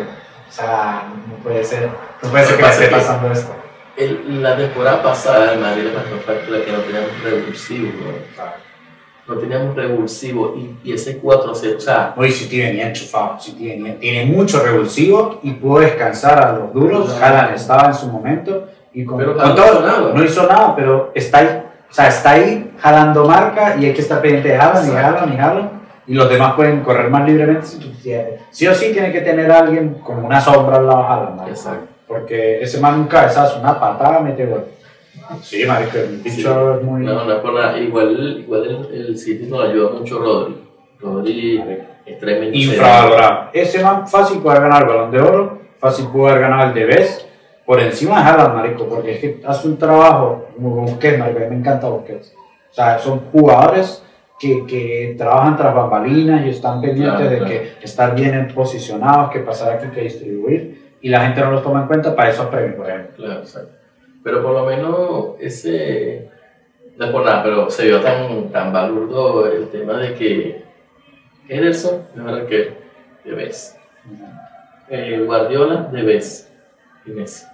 [0.53, 1.89] o sea, no puede ser,
[2.21, 3.55] no puede ser que esté que- pasando esto.
[3.97, 7.89] El- la temporada pasada el Madrid era más falta que no teníamos revulsivo,
[8.37, 9.33] ¿no?
[9.35, 13.97] No teníamos revulsivo y, y ese 4-0, o sea, Hoy City venía enchufado, City venía,
[13.97, 17.15] tiene mucho revulsivo y pudo descansar a los duros.
[17.21, 20.13] Haaland estaba en su momento y con, Pero con todo, hizo nada.
[20.13, 24.01] no hizo nada, pero está ahí, o sea, está ahí jalando marca y hay que
[24.01, 24.95] estar pendiente de Haaland y.
[24.95, 25.69] Haaland y Haaland
[26.07, 27.65] y los demás pueden correr más libremente.
[27.65, 28.41] Si tú quieres.
[28.51, 31.49] Sí o sí tiene que tener a alguien como una sombra al lado marico.
[31.49, 31.87] exacto.
[32.07, 34.65] porque ese man un cabezazo, una patada mete gol.
[35.41, 37.03] Sí, marico, el bicho es muy...
[37.03, 37.77] No, no es por nada.
[37.77, 40.57] Igual, igual el, el City nos ayuda mucho Rodri.
[40.99, 41.83] Rodri Marico.
[42.05, 42.57] es tremendo.
[42.57, 43.49] infravalorado.
[43.53, 46.85] Ese man fácil puede ganar el balón de oro, fácil puede haber ganado el de
[46.85, 47.21] Best,
[47.65, 51.43] por encima de Haaland, marico, porque es que hace un trabajo como Busquets, marico, a
[51.43, 52.33] mí me encanta Busquets.
[52.71, 54.02] O sea, son jugadores
[54.43, 57.53] que, que trabajan tras bambalinas y están pendientes Claro, de claro.
[57.79, 61.81] que estar bien posicionados, que pasar aquí, que distribuir, y la gente no los toma
[61.81, 63.25] en cuenta para esos premios, por ejemplo.
[63.25, 63.71] Claro, exacto.
[64.23, 66.29] Pero por lo menos ese.
[66.97, 70.63] No es por nada, pero se vio tan, tan balurdo el tema de que
[71.49, 72.71] Ederson mejor arquero
[73.25, 73.77] de vez.
[74.89, 76.53] Eh, Guardiola de vez.
[77.05, 77.45] Y Messi.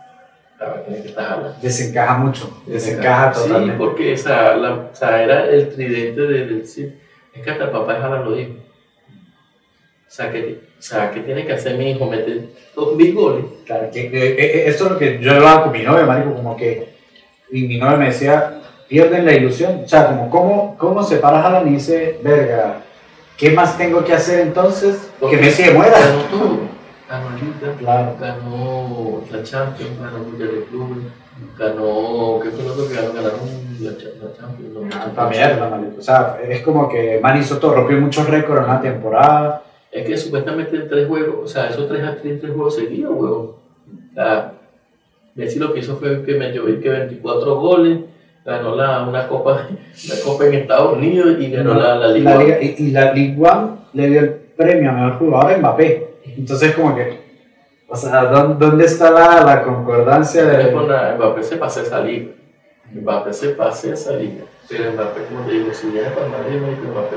[1.61, 3.77] Desencaja mucho, desencaja Sí, totalmente.
[3.77, 6.89] porque o sea, la, o sea, era el tridente de, del Cid.
[7.33, 8.51] Es que hasta el papá de Haaland lo dijo.
[8.51, 12.05] O sea, que, o sea, ¿qué tiene que hacer mi hijo?
[12.07, 12.41] Meter
[12.75, 13.45] dos mil goles.
[13.65, 16.57] Claro, que, eh, eh, esto es lo que yo hablaba con mi novia, marico, como
[16.57, 16.89] que,
[17.51, 21.41] y mi novia me decía, pierden la ilusión, o sea, como, ¿cómo, cómo se para
[21.45, 22.81] Haaland y dice, verga,
[23.37, 25.09] ¿qué más tengo que hacer entonces?
[25.29, 25.97] Que Messi muera.
[27.09, 28.15] Ganó Liga, Claro.
[28.19, 30.97] ganó la Champions, ganó el Mundial de Clubes,
[31.57, 32.39] ganó.
[32.41, 33.13] ¿Qué fue lo que ganó?
[33.13, 33.39] Ganaron
[33.81, 34.73] la, la Champions.
[34.73, 34.89] ¿no?
[34.89, 35.95] Tanta mierda, marico.
[35.99, 39.63] O sea, es como que Man hizo todo, rompió muchos récords en una temporada.
[39.91, 43.47] Es que supuestamente en tres juegos, o sea, esos tres, tres, tres juegos seguidos, huevón.
[44.11, 44.53] O sea,
[45.33, 47.99] Messi lo que hizo fue que metió que 24 goles,
[48.45, 49.67] ganó la, una, copa,
[50.05, 52.37] una copa en Estados Unidos y ganó la, la Liga.
[52.37, 56.08] Liga- y, y la One le dio el premio a mejor jugador a Mbappé.
[56.39, 57.19] Entonces, como que,
[57.89, 60.73] o sea, ¿dó- ¿dónde está la, la concordancia de...?
[60.73, 62.31] Mbappé se pase esa liga.
[62.93, 64.45] Mbappé se pase esa liga.
[64.69, 67.15] Pero Mbappé, como te digo, si viene para Madrid, me dice Mbappé.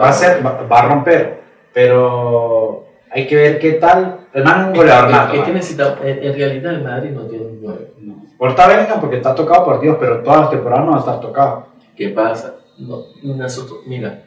[0.00, 1.40] Va a, ser, va, a romper,
[1.72, 4.26] pero hay que ver qué tal.
[4.34, 5.32] El man es un goleador nato.
[5.34, 5.54] Es que man.
[5.54, 7.92] necesita, en, realidad el Madrid no tiene un 9.
[8.00, 8.14] No.
[8.36, 11.20] Porta Bellingham porque está tocado por Dios, pero todas las temporadas no va a estar
[11.20, 11.68] tocado.
[11.96, 12.56] ¿Qué pasa?
[12.78, 14.24] No, nosotros, mira,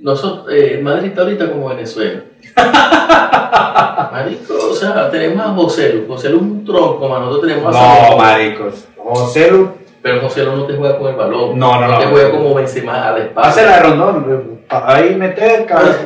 [0.00, 2.20] nosotros, eh, Madrid está ahorita como Venezuela.
[4.12, 6.06] Marico, o sea, tenemos a José Lu.
[6.06, 7.26] José Lu es un tronco, mano.
[7.26, 7.78] Nosotros tenemos a
[8.10, 8.86] No, maricos.
[8.96, 9.70] José Lu
[10.02, 11.58] Pero José Lu no te juega con el balón.
[11.58, 11.98] No, no, no.
[11.98, 13.48] te juega como Benzema a la espalda.
[13.50, 14.58] hace la de Rondón.
[14.70, 16.00] Ahí meter, cabeza,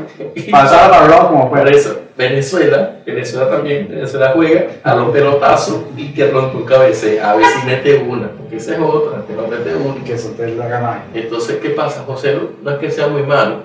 [0.53, 1.77] pasar al balón como Por puede.
[1.77, 7.45] eso, Venezuela, Venezuela también, Venezuela juega a los pelotazos y que rompe cabeza, a ver
[7.45, 9.97] si mete una, porque esa es otra, que no mete una.
[9.99, 11.03] Y que eso te la gana.
[11.13, 12.05] Entonces, ¿qué pasa?
[12.07, 13.57] José Lu no es que sea muy malo,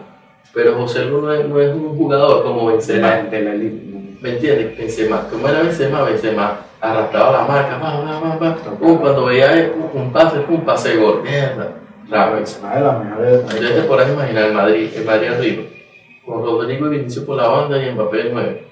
[0.57, 3.07] pero José Lu no es, no es un jugador como De Benzema.
[3.09, 3.97] la, de la elite.
[4.19, 4.75] ¿me entiendes?
[4.75, 8.55] Benzema, como era Benzema, Benzema arrastraba la marca, va, va, va, va.
[8.79, 11.75] Pum, cuando veía un pase, un pase gol, mierda,
[12.09, 12.33] vez.
[12.33, 13.39] Benzema de las mejores.
[13.41, 15.63] Entonces te podrás imaginar el Madrid, el Madrid arriba,
[16.25, 18.67] con Rodrigo y Vinicius por la banda y Mbappé de nueve.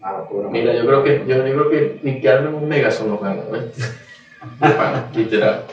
[0.00, 0.48] Una locura.
[0.48, 3.94] Mira, yo creo que, yo, yo creo que ni que un Megason nos gana, ¿ves?
[5.14, 5.64] Literal.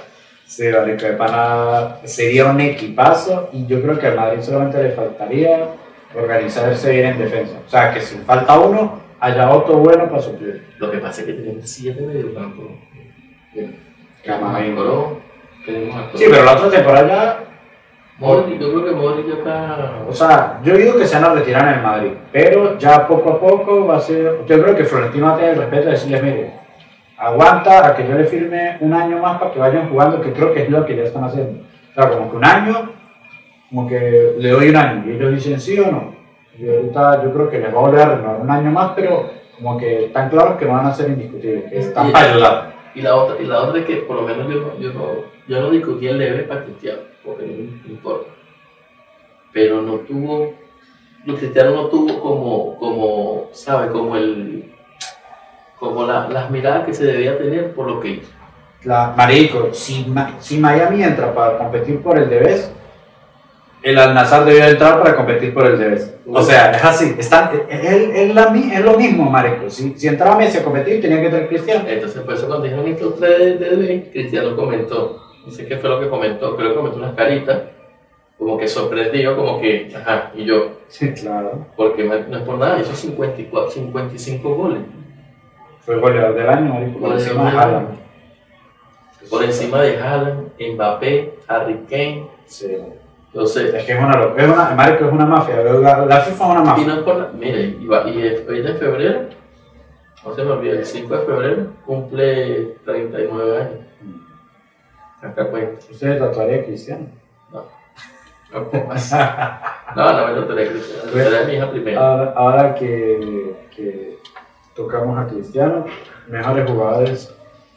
[0.50, 4.89] Sí, marico, de pana sería un equipazo y yo creo que al Madrid solamente le
[4.93, 5.76] faltaría
[6.16, 7.60] organizarse bien en defensa.
[7.64, 10.66] O sea, que si falta uno, haya otro bueno para suplir.
[10.80, 12.64] Lo que pasa es que tenemos siete mediocampo.
[14.26, 14.82] Camavinga.
[15.64, 17.39] Tenemos a tenemos a Sí, pero la otra temporada ya
[18.18, 20.04] Modric, yo creo que Modric ya está...
[20.10, 23.34] O sea, yo digo que se van a retirar en el Madrid, pero ya poco
[23.34, 24.45] a poco va a ser.
[24.47, 26.59] Yo creo que Florentino va a tener el respeto de decirles: mire,
[27.20, 30.54] aguanta a que yo le firme un año más para que vayan jugando, que creo
[30.54, 31.62] que es lo que ya están haciendo.
[31.92, 32.90] O sea, como que un año,
[33.70, 36.16] como que le doy un año y ellos dicen sí o no.
[36.58, 39.30] Y ahorita yo creo que les va a volver a renovar un año más, pero
[39.58, 42.74] como que están claros que no van a ser indiscutibles, que están Y- para ayudar.
[42.96, 45.06] Y la otra, y la otra es que por lo menos yo no, yo no,
[45.48, 48.30] yo no discutí el debe para Cristiano, porque no me importa.
[49.52, 50.54] Pero no tuvo,
[51.26, 53.92] lo Cristiano no tuvo como, como ¿sabes?
[53.92, 54.72] Como el,
[55.80, 58.32] como la, las miradas que se debía tener por lo que hizo.
[58.84, 60.06] La, marico, si,
[60.40, 62.72] si Miami entra para competir por el Debes,
[63.82, 66.14] el Al-Nazar debió entrar para competir por el Debes.
[66.32, 67.16] O sea, es así.
[67.18, 69.70] Están, es, es- la es lo mismo, marico.
[69.70, 71.84] Si, si entraba Messi a competir, tenía que entrar Cristiano.
[71.88, 75.90] Entonces, por eso cuando dijeron estos tres de DB, Cristiano comentó, no sé qué fue
[75.90, 77.62] lo que comentó, creo que comentó unas caritas,
[78.38, 81.66] como que sorprendido, como que, ajá, y yo, Sí, claro.
[81.76, 84.80] porque no es por nada, hizo 54, 55 goles.
[85.90, 87.00] Fue goleador del año, marico.
[87.00, 87.88] Por Goleador encima de Haaland.
[89.28, 92.78] Por encima de Haaland, Mbappé, Harry Kane, Sí.
[93.34, 94.12] entonces, Es que es una.
[94.38, 95.56] Es una, marico, es una mafia.
[95.64, 96.86] La, la FIFA es una y mafia.
[96.86, 99.22] no es por nada, mire, y, va- y es- hoy en febrero,
[100.24, 103.80] no se me olvida, el 5 de febrero cumple 39 años.
[105.24, 105.80] Acá cuenta.
[105.90, 107.08] Usted tatuaría a Cristiano.
[107.52, 107.66] No,
[108.52, 108.60] no,
[109.96, 112.00] no, no me tenía Cristiano, me lo mi hija primero.
[112.00, 114.19] Ahora, ahora que, que
[114.80, 115.86] tocamos a Cristiano,
[116.28, 117.36] mejores jugadores.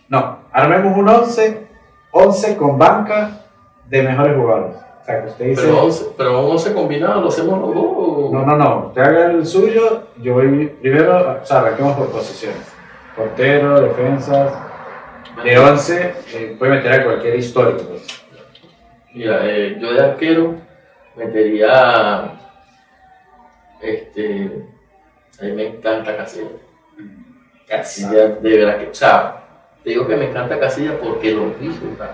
[0.09, 1.67] No, armemos un 11,
[2.13, 3.41] 11 con banca
[3.89, 4.77] de mejores jugadores.
[4.77, 5.63] O sea, que usted dice.
[5.63, 7.85] Pero 11, pero un 11 combinado lo hacemos los dos.
[7.85, 8.87] o- No, no, no.
[8.87, 10.05] Usted haga el suyo.
[10.19, 11.39] Yo voy primero.
[11.43, 12.73] O sea, arranquemos por posiciones:
[13.17, 14.53] portero, defensas.
[15.43, 17.83] De 11, eh, puede meter a cualquier histórico.
[17.89, 18.07] Pues.
[19.13, 20.55] Mira, eh, yo de arquero
[21.17, 22.39] metería.
[23.81, 24.67] Este.
[25.41, 26.51] A mí me encanta Casilla.
[27.69, 28.91] Casilla, de verdad que.
[28.91, 29.43] O sea,
[29.83, 32.13] te digo que me encanta Casilla porque lo vi jugar.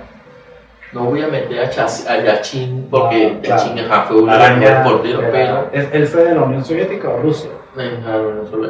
[0.92, 3.62] No voy a meter a, Chas- a Yachin porque Ah, claro.
[3.62, 5.88] Yachin ajá, fue un Araña, buen portero, era- pero.
[5.92, 7.50] ¿Él fue de la Unión Soviética o Rusia?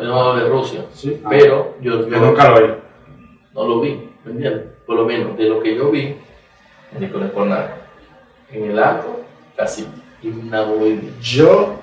[0.02, 0.84] No, de Rusia.
[0.92, 1.20] Sí.
[1.24, 2.74] Ah, Pero yo, yo yo nunca lo vi.
[3.54, 4.64] no lo vi, ¿me entiendes?
[4.86, 6.16] Por lo menos de lo que yo vi,
[6.98, 7.68] Nicolás Fornal,
[8.50, 9.20] en el arco,
[9.56, 9.86] casi.
[11.20, 11.76] Yo,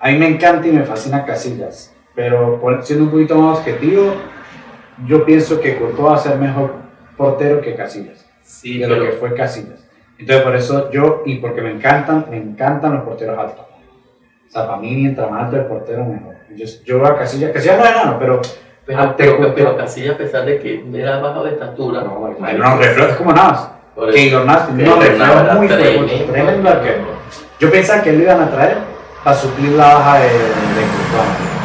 [0.00, 4.12] a mí me encanta y me fascina Casillas, pero siendo un poquito más objetivo,
[5.06, 6.72] yo pienso que Courtois va a ser mejor
[7.16, 9.88] portero que Casillas, Sí, de lo que fue Casillas.
[10.18, 13.64] Entonces por eso yo, y porque me encantan, me encantan los porteros altos.
[14.48, 16.34] O sea, para mí mientras más alto el portero mejor.
[16.56, 18.40] Yo, yo veo a Casillas, Casillas no es enano, pero...
[18.84, 23.14] pero, pero, pero Casilla, a pesar de que era bajo de estatura, No, no, es
[23.16, 23.70] como Navas.
[24.12, 27.04] Que Igor Navas muy era fuertes, tremendo, arquero.
[27.60, 28.78] Yo pensaba que lo iban a traer
[29.22, 31.57] para suplir la baja de, de.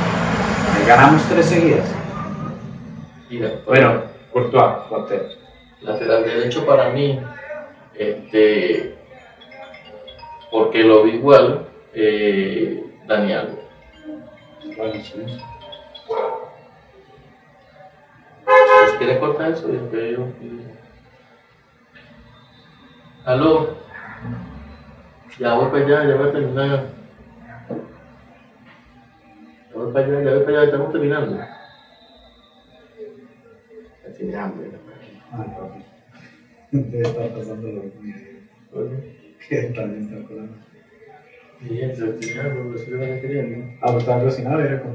[0.88, 1.89] Ganamos tres seguidas.
[3.29, 5.29] Mira, Bueno, Courtois, portero.
[5.81, 7.19] lateral derecho para mí,
[7.95, 8.95] este,
[10.51, 13.59] porque lo vi igual, eh, Daniel.
[18.97, 20.27] Quieres cortar eso, yo creo.
[23.25, 23.77] Aló.
[25.39, 26.86] Ya voy para allá, ya voy a terminar.
[29.74, 31.38] Ya voy para allá, ya voy para allá, estamos terminando.
[34.03, 34.71] Ya tiene hambre.
[35.32, 35.84] Ah, papi.
[36.71, 38.11] Debe estar pasando lo mismo.
[39.49, 40.53] Que también está colando.
[41.61, 43.74] Y es lo que quería, ¿no?
[43.82, 44.93] Ah, pues estaba cocinado y era con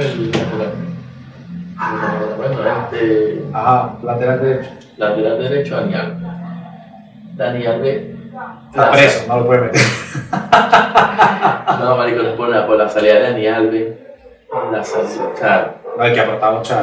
[0.00, 0.97] el
[2.36, 3.44] Bueno, este.
[3.52, 4.70] Ajá, lateral derecho.
[4.96, 6.16] Lateral derecho, Daniel.
[7.36, 8.14] Daniel ve.
[8.70, 9.80] Está preso, no lo puede meter.
[11.80, 13.94] No, marico, es por la, por la salida de Dani Alves.
[14.72, 16.74] La salida, o sea, No, hay que aportar mucho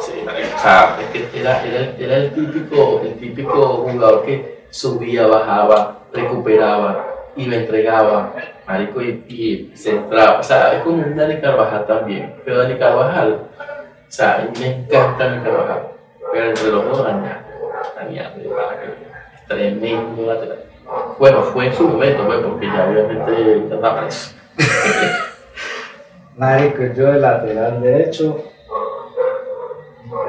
[0.00, 0.58] sí, marico.
[0.58, 7.04] sea, es que era, era, era el, típico, el típico jugador que subía, bajaba, recuperaba
[7.36, 8.32] y lo entregaba,
[8.66, 10.38] marico, y, y se entraba.
[10.38, 12.34] O sea, es como un Dani Carvajal también.
[12.44, 13.38] Pero Dani Carvajal,
[14.12, 15.82] o sea, me encanta Dani Carvajal.
[16.32, 17.02] Pero entre los dos,
[18.50, 20.64] verdad que es tremendo lateral.
[21.18, 24.34] Bueno, fue en su momento, pues, porque ya obviamente ya está preso.
[26.36, 28.44] Marico, yo de lateral derecho,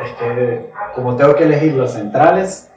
[0.02, 2.72] es que como tengo que elegir los centrales,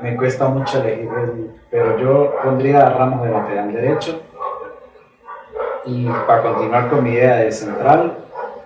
[0.00, 4.20] me cuesta mucho elegir, el- pero yo pondría a Ramos de lateral derecho.
[5.84, 8.16] Y para continuar con mi idea de central,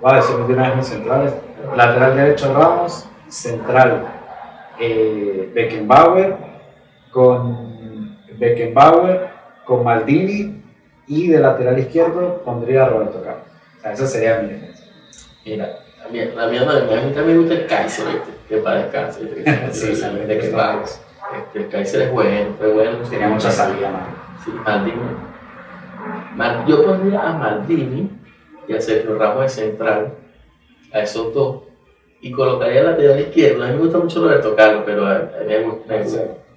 [0.01, 1.35] voy a decir de una vez mis centrales.
[1.77, 4.05] Lateral derecho Ramos, central
[4.79, 6.37] eh, Beckenbauer,
[7.11, 9.29] con Beckenbauer,
[9.65, 10.63] con Maldini
[11.07, 13.45] y de lateral izquierdo pondría a Roberto Carlos.
[13.79, 14.85] O sea, esa sería mi defensa.
[15.45, 15.69] Mira,
[16.03, 18.07] la mía, la mía también gusta el Kaiser,
[18.49, 19.23] que para descansar.
[19.35, 19.69] ¿viste?
[19.73, 21.01] Sí, sí, de que vamos.
[21.55, 22.99] El Kaiser es bueno, fue bueno.
[23.09, 24.07] Tenía mucha salida, man.
[24.45, 24.97] Sí, Maldini.
[26.37, 28.11] Mal- yo pondría a Maldini
[28.69, 30.15] y a Sergio Ramos de central,
[30.95, 31.63] a esos dos,
[32.23, 33.65] y colocaría el lateral izquierdo.
[33.65, 35.95] A mí me gusta mucho Roberto Carlos, pero a, mí me gusta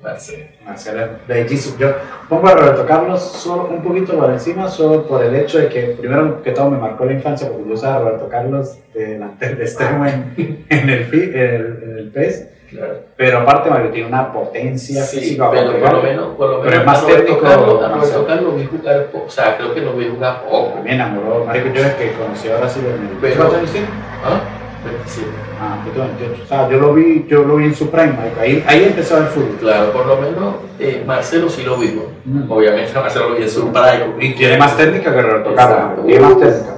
[0.02, 0.46] Marcelo.
[0.64, 1.78] Marcelo es bellísimo.
[1.80, 1.90] Yo
[2.30, 5.82] pongo a Roberto Carlos solo un poquito por encima, solo por el hecho de que,
[6.00, 9.58] primero que todo, me marcó la infancia porque yo usaba a Roberto Carlos de delantero
[9.58, 12.48] de extremo en, en el, en el, en el PES.
[12.70, 12.94] Claro.
[13.16, 15.50] Pero aparte, Mario tiene una potencia Sí, física.
[15.52, 17.56] pero por lo menos, por lo Pero menos es más técnico, a.
[17.56, 20.80] Roberto Carlos lo vi jugar poco, o sea, creo que lo vi jugar poco.
[20.84, 21.46] Me enamoró.
[21.46, 23.18] Marico, yo es que conocí a Brasil en el.
[23.22, 23.88] Pero- ¿Cuántos años tiene?
[24.26, 24.40] ¿Ah?
[24.86, 25.28] 27.
[25.60, 26.44] Ah, yo tengo 28.
[26.44, 28.14] O sea, yo lo vi, yo lo vi en su prime.
[28.40, 29.58] Ahí, ahí empezó el fútbol.
[29.60, 32.06] Claro, por lo menos eh, Marcelo sí lo vimos.
[32.26, 32.50] Mm.
[32.52, 34.14] Obviamente Marcelo lo vi en su prime.
[34.20, 35.56] Y tiene más técnica que Roberto.
[35.56, 36.06] Carlos.
[36.06, 36.74] Tiene más técnica.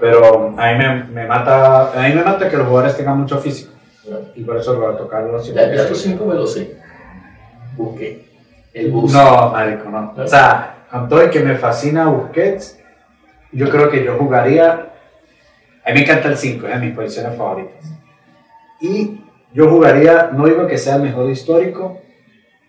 [0.00, 3.38] Pero a mí me, me mata, a mí me mata que los jugadores tengan mucho
[3.38, 3.71] físico.
[4.34, 6.76] Y por eso Roberto Carlos Ya, siempre ya tus cinco me lo sé.
[7.76, 8.24] Busqué.
[8.72, 9.12] El bus.
[9.12, 10.14] No, marico, no.
[10.16, 12.78] O sea, con todo el que me fascina Busquets,
[13.52, 14.88] yo creo que yo jugaría.
[15.84, 17.92] A mí me encanta el 5, es de mis posiciones favoritas.
[18.80, 19.20] Y
[19.52, 22.00] yo jugaría, no digo que sea el mejor histórico,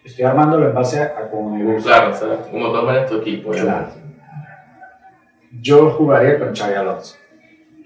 [0.04, 1.90] estoy armándolo en base a, a como me gusta.
[1.90, 3.52] Claro, o sea, como toman en tu equipo.
[3.52, 3.88] Claro.
[5.62, 7.16] Yo jugaría con Xavi Alonso.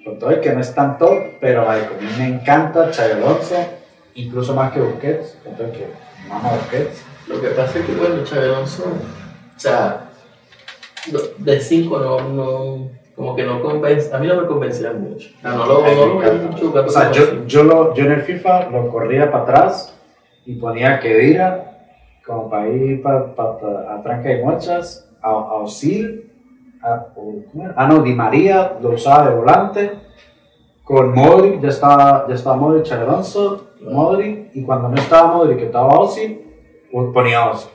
[0.08, 3.12] Con todo el que no es tan top, pero marico, a mí me encanta Xavi
[3.12, 3.56] Alonso,
[4.16, 5.38] incluso más que Busquets.
[5.44, 5.86] Con todo el que
[6.30, 7.04] mama Busquets.
[7.28, 10.06] Lo que pasa es que, bueno, Xabi Alonso, o sea,
[11.12, 15.28] no- de 5 no, no, como que no convence, a mí no me convencía mucho.
[15.44, 16.52] No lo, no lo encanta.
[16.52, 19.94] mucho O sea, yo, yo, lo, yo en el FIFA lo corría para atrás
[20.46, 21.64] y ponía a Kedira
[22.26, 23.26] como para ir para
[23.94, 26.27] a Tranca y Mochas, a, a Osil,
[26.82, 29.92] ah no, Di María lo usaba de volante,
[30.84, 35.58] con Modric, ya estaba, ya estaba Modric, Xabi Alonso, Modric, y cuando no estaba Modric,
[35.58, 35.90] que estaba
[36.92, 37.72] pues ponía Osil.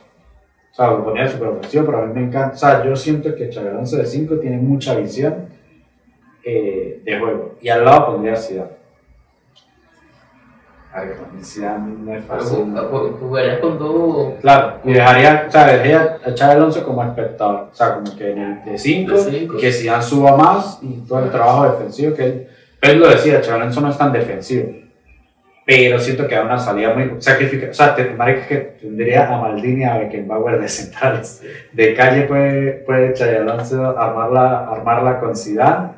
[0.71, 2.55] O sea, lo ponía súper ofensivo, pero a mí me encanta.
[2.55, 5.47] O sea, yo siento que Xabi Alonso de 5 tiene mucha visión
[6.43, 7.55] eh, de juego.
[7.61, 8.82] Y al lado pondría Zidane.
[10.93, 12.57] A Pero fácil.
[12.59, 14.33] ju- ju- Jugarías con dos.
[14.41, 17.69] Claro, y dejaría, o sea, dejaría a Xabi Alonso como espectador.
[17.71, 19.57] O sea, como que en el de 5, De cinco.
[19.57, 22.47] que Zidane suba más y todo el trabajo defensivo que él.
[22.79, 24.69] Pep lo decía, Xabi Alonso no es tan defensivo.
[25.65, 27.71] Pero siento que da una salida muy sacrificada.
[27.71, 31.41] O sea, te, marica, que tendría a Maldini a Beckenbauer de centrales.
[31.71, 35.91] De calle puede, puede Xabi Alonso armarla, armarla con Zidane.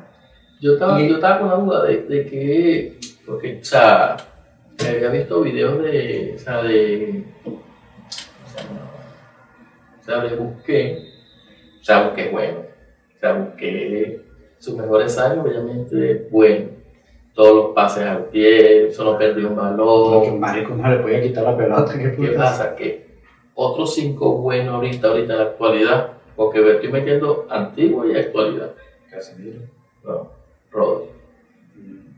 [0.62, 4.16] Yo estaba, Y- yo estaba con la duda de, de que, porque, o sea,
[4.82, 7.24] me había visto videos de, o sea, de,
[10.00, 10.98] o sea, de Busqué,
[11.80, 14.20] o sea, Busqué bueno, o sea, Busqué,
[14.58, 16.70] sus mejores años, obviamente, bueno,
[17.34, 21.56] todos los pases al pie, solo perdió un balón, marico no le podía quitar la
[21.56, 21.92] pelota.
[21.98, 22.74] ¿Qué, ¿qué pasa?
[22.74, 23.06] Que
[23.54, 28.72] otros cinco buenos ahorita, ahorita en la actualidad, porque me estoy metiendo antiguo y actualidad,
[29.10, 29.60] Casemiro.
[30.04, 30.30] no,
[30.70, 31.10] Rodri.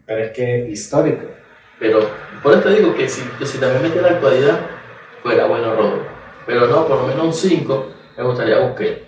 [0.07, 1.38] Pero es que histórico.
[1.79, 2.01] Pero
[2.43, 4.59] por eso te digo que si, que si también mete la actualidad,
[5.23, 6.01] fuera bueno Rodri.
[6.47, 9.03] Pero no, por lo menos un 5 me gustaría Busquets.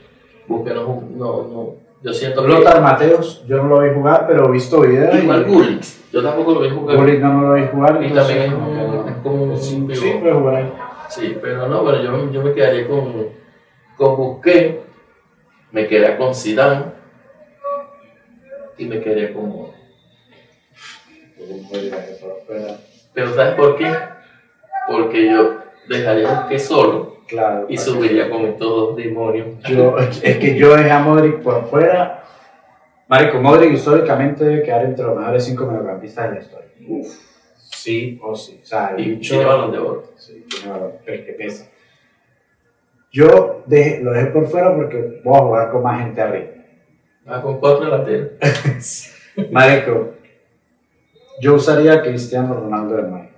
[0.46, 2.48] Busquets no, no, no, yo siento que...
[2.48, 5.14] Lothar Mateos, yo no lo vi jugar, pero he visto videos.
[5.14, 6.96] Igual Gullit, yo tampoco lo vi jugar.
[6.96, 8.02] Gullit no lo vi jugar.
[8.04, 9.08] Y también es como que un- no.
[9.08, 9.94] es como un Sí, vivo.
[9.94, 10.72] sí, puede jugar ahí.
[11.08, 13.26] Sí, pero no, bueno, yo, yo me quedaría con,
[13.96, 14.76] con Busquets,
[15.72, 16.84] me quedaría con Zidane
[18.78, 19.69] y me quedaría con.
[23.14, 23.92] Pero ¿sabes por qué?
[24.88, 27.66] Porque yo dejaría Busquets solo Claro.
[27.68, 29.48] y subiría con estos dos demonios.
[29.64, 32.24] que- Yo, es que yo dejé a Modric por fuera.
[33.08, 36.68] Marico, Modric históricamente debe quedar entre los mejores cinco mediocampistas de la historia.
[37.56, 38.60] Sí o sí.
[38.62, 40.04] O sea, el Y tiene balón de oro.
[40.16, 41.66] Sí, tiene valor, pero es que pesa.
[43.12, 46.46] Yo dejé- lo dejé por fuera porque voy a jugar con más gente arriba.
[47.26, 48.30] Ah, con cuatro delanteros.
[49.50, 50.14] Marico,
[51.40, 53.28] yo usaría a Cristiano Ronaldo de nuevo.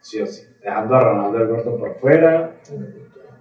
[0.00, 0.42] Sí o sí.
[0.62, 2.52] Dejando a Ronaldo el gordo por fuera.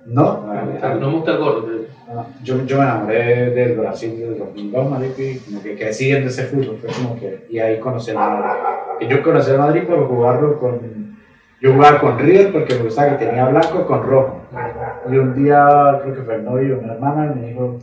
[0.06, 1.68] No, No me gusta el gordo.
[2.14, 6.30] no, yo, yo me enamoré del Brasil del 2002, marico, y como que crecí viendo
[6.30, 6.78] ese fútbol.
[6.78, 8.60] Fue como que, y ahí conocí el Madrid.
[9.00, 11.08] Que yo conocí el Madrid por jugarlo con.
[11.60, 14.42] Yo jugaba con River porque me gustaba que tenía blanco con rojo.
[15.12, 17.80] Y un día, creo que fue el novio de mi hermana, me dijo: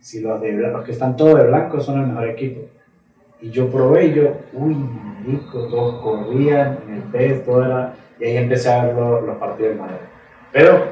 [0.00, 2.62] Si los, de, los que están todos de blanco son el mejor equipo.
[3.40, 7.94] Y yo probé y yo, uy, marico, todos corrían en el PES, todo era.
[8.18, 9.96] Y ahí empecé a ver los, los partidos del Madrid.
[10.52, 10.84] Pero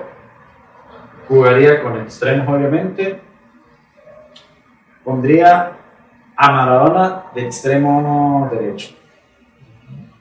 [1.29, 3.21] jugaría con extremos, obviamente.
[5.05, 5.73] Pondría
[6.37, 8.95] a Maradona de extremo derecho.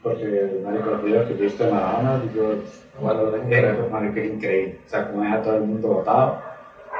[0.03, 2.55] Porque, marico, los videos que he visto de Maradona, yo,
[2.99, 4.79] bueno, es, marico, es increíble.
[4.85, 6.50] O sea, como deja todo el mundo botado.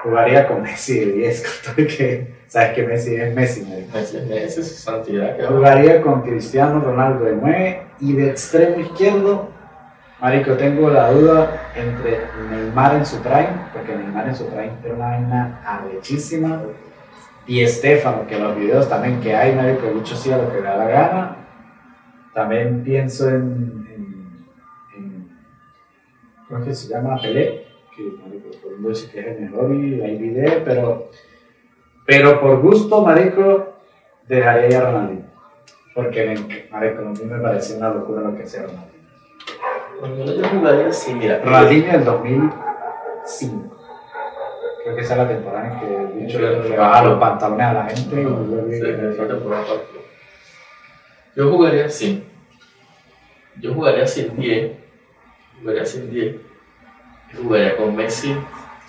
[0.04, 3.62] Jugaría con Messi de 10, con todo que, sabes que Messi es Messi.
[3.94, 5.38] Esa esa es su santidad.
[5.48, 9.50] Jugaría con Cristiano Ronaldo de 9 y de extremo izquierdo,
[10.20, 14.94] Marico, tengo la duda entre Neymar en su prime, porque Neymar en su prime era
[14.94, 16.62] una vaina arrechísima,
[17.48, 20.64] y Estefano, que los videos también que hay, Marico, el bicho hacía lo que le
[20.64, 21.38] da la gana.
[22.36, 24.46] También pienso en, en,
[24.96, 25.30] en
[26.48, 27.20] ¿cómo es que se llama?
[27.20, 31.10] Pelé, que Marico, todo el mundo dice que es el mejor y hay video, pero,
[32.06, 33.74] pero por gusto, Marico,
[34.28, 35.26] dejaría ir a Ronaldinho.
[35.94, 38.92] Porque, me- marico, a mí me pareció una locura lo que hacía Ronaldinho.
[40.00, 41.42] Cuando yo jugaría así, mira.
[41.44, 43.78] Ronaldinho del 2005.
[44.84, 47.68] Creo que esa es la temporada en que el bicho le le baja los pantalones
[47.68, 50.02] a la gente y luego Sí, temporada partió.
[51.36, 52.24] Yo jugaría así.
[53.60, 54.72] Yo jugaría sin 10.
[55.60, 56.36] Jugaría sin 10.
[57.38, 58.36] Jugaría con Messi.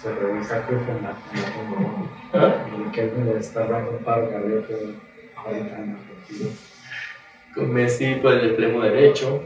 [0.01, 1.17] se revisa que fue una
[2.35, 2.55] ¿ah?
[2.77, 4.73] y que él me está dando un paro cardíaco
[5.37, 6.51] ahorita en Argentina.
[7.55, 9.43] Con Messi por el extremo derecho.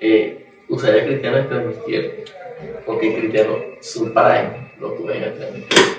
[0.00, 2.12] Eh, usaría a Cristiano en extremo izquierdo.
[2.86, 5.92] Porque Cristiano, su prime, lo tuve en extremo izquierdo.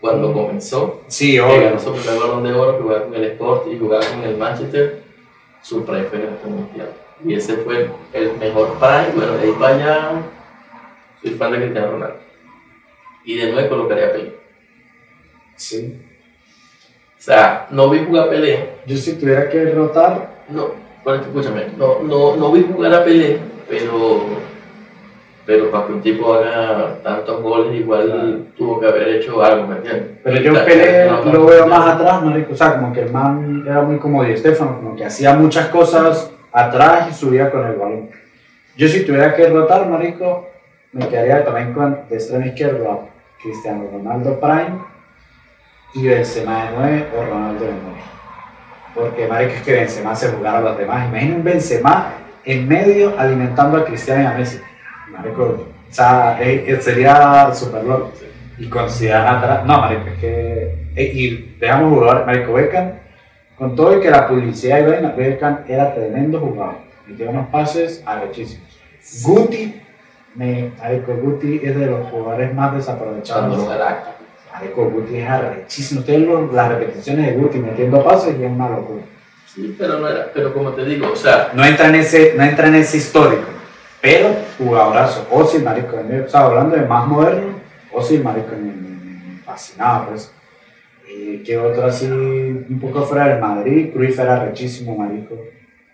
[0.00, 1.62] Cuando comenzó, Sí, que obvio.
[1.62, 4.36] ganó su primer balón de oro, que jugaba con el Sport y jugaba con el
[4.36, 5.02] Manchester,
[5.62, 6.92] su prime fue en el extremo izquierdo.
[7.24, 9.08] Y ese fue el mejor prime.
[9.16, 10.10] Bueno, de ahí para allá,
[11.22, 12.16] soy fan de Cristiano Ronaldo.
[13.24, 14.34] Y de nuevo colocaría a Pelé.
[15.56, 16.00] Sí.
[17.18, 20.70] O sea, no vi jugar a Pelé, Yo si tuviera que rotar, No,
[21.04, 23.38] bueno, escúchame, no, no, no vi jugar a Pelé,
[23.68, 24.20] pero,
[25.44, 29.76] pero para que un tipo haga tantos goles, igual tuvo que haber hecho algo, ¿me
[29.76, 30.18] entiendes?
[30.22, 31.74] pero yo Pelé no, no, lo veo no.
[31.76, 32.52] más atrás, marico.
[32.52, 35.68] O sea, como que el man era muy como Di Stefano, como que hacía muchas
[35.68, 38.10] cosas atrás y subía con el balón.
[38.76, 40.48] Yo si tuviera que rotar, marico,
[40.92, 43.08] me quedaría también con de extremo izquierdo
[43.42, 44.78] Cristiano Ronaldo Prime
[45.94, 47.98] y Benzema de 9 o Ronaldo de 9.
[48.94, 51.08] Porque, marico, es que Benzema se jugara a los demás.
[51.08, 52.14] Imagina un Benzema
[52.44, 54.60] en medio alimentando a Cristiano y a Messi.
[55.10, 55.42] Marico,
[55.88, 58.12] o sea, eh, eh, sería súper loco.
[58.58, 60.88] Y con Zidane atrás, no, marico, es que...
[60.96, 62.92] eh, y dejamos jugador, marico, Beckham,
[63.58, 66.76] con todo y que la publicidad y vaina, Beckham era tremendo jugador.
[67.06, 68.66] Metía unos pases arrechísimos.
[69.22, 69.80] Guti,
[70.36, 73.56] me, marico, Guti es de los jugadores más desaprovechados.
[73.64, 73.74] Cuando.
[74.52, 76.00] Marico, Guti es arrechísimo.
[76.00, 79.02] Ustedes lo- las repeticiones de Guti metiendo pases y es una locura.
[79.46, 82.44] Sí, pero no era, pero como te digo, o sea, No entra en ese, no
[82.44, 83.44] entra en ese histórico,
[84.02, 84.28] pero
[84.58, 85.26] jugadorazo.
[85.30, 87.56] Ozil, marico, de- o sea, hablando de más moderno,
[87.92, 90.32] Ozil, marico, me, me- fascinaba, pues.
[91.08, 93.90] Eh, ¿Qué otro así, un poco fuera del Madrid?
[93.92, 95.36] Cruyff era rechísimo, marico.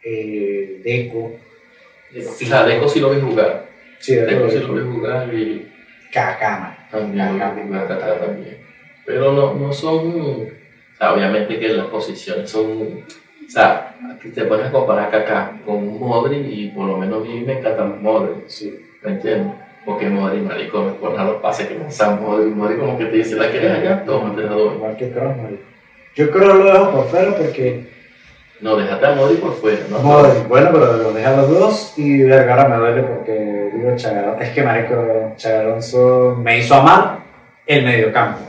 [0.05, 1.33] Eh, Deco.
[2.17, 3.67] o sea, Deco sí lo vi jugar,
[4.03, 4.73] Sí, Deco sí Deco.
[4.73, 5.69] lo jugar y
[6.13, 6.77] man.
[6.91, 8.59] también Kaká también.
[9.07, 10.47] Pero no, no son, o
[10.99, 16.01] sea, obviamente que las posiciones son, o sea, aquí te pones a comparar Kaká con
[16.01, 18.49] Modric y por lo menos a mí me encanta Modric.
[18.49, 18.77] Sí.
[19.03, 19.55] ¿Me entiendes?
[19.85, 22.55] Porque Modric, marico, me pone a los pases que lanza Modric.
[22.55, 24.05] Modric como que te dice, ¿la quieres allá?
[24.05, 24.75] Toma, te la doy.
[24.75, 25.63] Igual que Kroos, marico.
[26.17, 27.92] Yo creo lo dejo por fuera porque
[28.63, 29.99] No, déjate a Modric por fuera, ¿no?
[29.99, 33.97] Modric, bueno, pero lo deja a los dos y verga, ahora me duele porque digo
[33.97, 34.41] Chagarón.
[34.41, 37.19] Es que marico, Chagalonso me hizo amar
[37.67, 38.41] el mediocampo.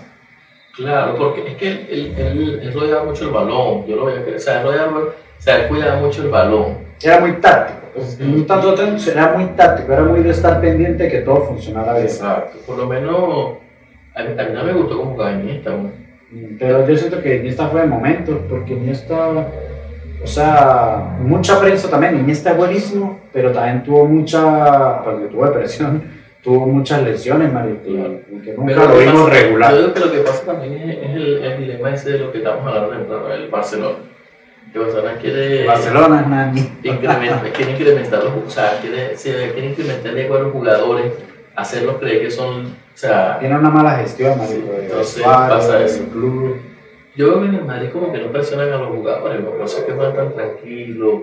[0.76, 3.86] Claro, porque es que él, él, él, él rodeaba mucho el balón.
[3.88, 4.38] Yo lo voy a creer.
[4.38, 6.78] O sea, él rodeaba, o sea, él cuidaba mucho el balón.
[7.02, 7.80] Era muy táctico.
[8.20, 11.94] No tanto tanto, era muy táctico, era muy de estar pendiente de que todo funcionara
[11.94, 12.06] bien.
[12.06, 12.58] Exacto.
[12.66, 13.58] Por lo menos,
[14.16, 15.92] a mí, a mí no me gustó cómo jugaba Iniesta, güey.
[16.58, 19.48] Pero yo siento que Iniesta fue de momentos, porque Iniesta,
[20.24, 22.20] o sea, mucha prensa también.
[22.20, 26.02] Iniesta es buenísimo, pero también tuvo mucha, porque tuvo depresión,
[26.42, 29.74] tuvo muchas lesiones, marico, y que nunca Pero lo vimos pasa- regular.
[29.76, 32.32] Yo creo que lo que pasa también es, es el, el dilema ese de lo
[32.32, 33.98] que estamos hablando temprano, el Barcelona.
[34.72, 40.18] Que Barcelona quiere, Barcelona es incrementar, quiere incrementar los, o sea, quiere, quiere incrementar el
[40.18, 41.14] ego a los jugadores,
[41.56, 46.06] hacerlos creer que son, o sea, Tiene una mala gestión, marico, de entonces pasa eso.
[46.12, 46.58] club.
[47.16, 50.34] Yo el Madrid como que no presionan a los jugadores, no sé que van tan
[50.34, 51.22] tranquilos,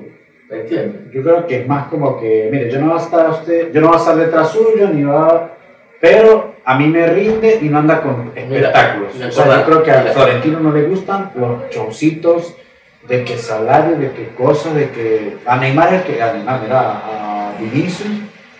[0.49, 1.13] ¿me entiendes?
[1.13, 3.81] Yo creo que es más como que, mire, yo no voy a estar usted, yo
[3.81, 5.57] no voy a estar detrás suyo, ni va
[6.01, 9.15] pero a mí me rinde y no anda con espectáculos.
[9.15, 10.13] Mira, o sea, yo creo que a mira.
[10.13, 12.57] Florentino no le gustan los showcitos
[13.07, 16.81] de que salario, de que cosas, de que a Neymar es que a Neymar, mira,
[16.81, 18.09] a Vinicius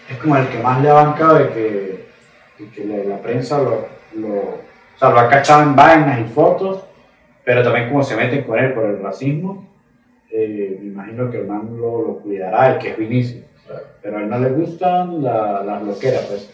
[0.09, 2.05] es como el que más le ha bancado de que,
[2.59, 6.25] y que la, la prensa lo, lo, o sea, lo ha cachado en vainas y
[6.25, 6.85] fotos,
[7.51, 9.67] pero también como se meten con él por el racismo,
[10.31, 13.43] eh, me imagino que el man lo, lo cuidará, el que es Vinicius.
[13.67, 13.83] Claro.
[14.01, 16.49] Pero a él no le gustan la- las loqueras, pues.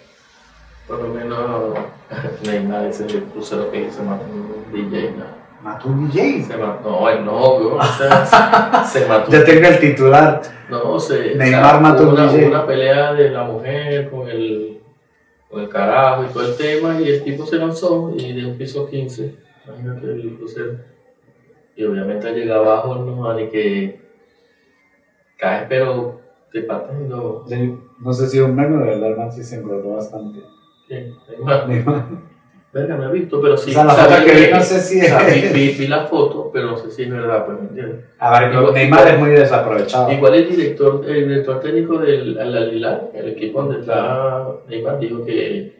[0.88, 1.74] Por lo menos
[2.46, 5.24] Neymar ese crucero que se mató un DJ, ¿no?
[5.62, 6.44] Mató un DJ.
[6.44, 9.30] Se mató, no, el novio, o sea, se mató.
[9.30, 10.40] Ya tengo el titular.
[10.70, 12.48] No, se, Neymar mató un una, DJ.
[12.48, 14.80] una pelea de la mujer con el,
[15.50, 18.56] con el carajo y todo el tema, y el tipo se lanzó y de un
[18.56, 20.72] piso 15, imagínate el crucero.
[21.76, 24.00] Y obviamente al llegar abajo no ni que
[25.38, 26.20] caes, pero
[26.52, 27.50] te partes en dos.
[28.00, 30.40] No sé si es un meme, de verdad, man sí se engordó bastante.
[30.88, 31.12] ¿Qué?
[31.68, 32.04] Neymar,
[32.72, 33.70] verga, no he visto, pero sí.
[33.70, 35.52] o sea, la foto que vi- no sé si o sea, vi, es.
[35.52, 38.04] vi- vi la foto, pero no sé si es verdad, pues, ¿me entiendes?
[38.18, 40.12] A ver, Igual- Neymar es muy desaprovechado.
[40.12, 45.24] Igual el director, el director técnico del Al Hilal, el equipo donde está Neymar, dijo
[45.24, 45.74] que,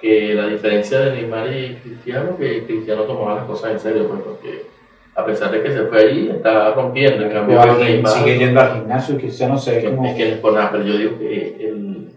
[0.00, 4.20] que la diferencia de Neymar y Cristiano, que Cristiano tomaba las cosas en serio, pues
[4.22, 4.66] porque
[5.14, 8.60] a pesar de que se fue allí, está rompiendo, en cambio Igual Neymar sigue yendo
[8.60, 10.06] al gimnasio y Cristiano se ve que- como.
[10.08, 12.08] es que por nada, pero yo digo que el,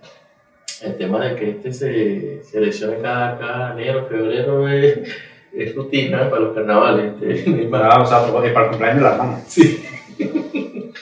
[0.84, 5.00] el tema de que este se, se lesione cada, cada enero, febrero es,
[5.54, 7.14] es rutina para los carnavales.
[7.22, 7.82] este, Neymar.
[7.92, 9.40] Ah, o sea, para el cumpleaños de la hermana.
[9.48, 9.84] Sí.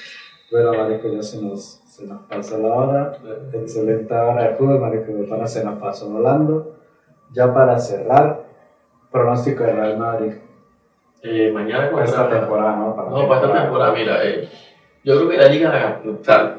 [0.52, 3.18] Bueno, Marico, ya se nos, se nos pasó la hora.
[3.54, 6.76] Excelente hora de fútbol, pana se nos pasó volando.
[7.32, 8.44] Ya para cerrar,
[9.10, 10.34] pronóstico de Real Madrid.
[11.24, 12.96] Eh, mañana Para esta temporada, ¿no?
[12.96, 14.50] Para la No, para esta temporada, mira, eh,
[15.06, 16.58] yo creo que la liga la ganamos, sea,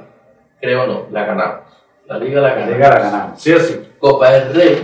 [0.58, 1.60] creo no, la ganamos.
[2.06, 2.74] La liga la La ganamos.
[2.74, 3.40] Liga la ganamos.
[3.40, 3.92] Sí o sí.
[3.98, 4.80] Copa del Rey,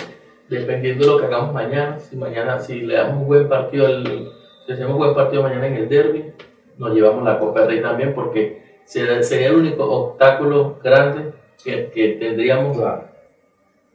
[0.51, 4.29] dependiendo de lo que hagamos mañana, si mañana, si le damos un buen partido, al,
[4.67, 6.35] si hacemos un buen partido mañana en el derby,
[6.77, 11.33] nos llevamos la Copa del Rey también, porque sería, sería el único obstáculo grande
[11.65, 13.05] que, que tendríamos Claro.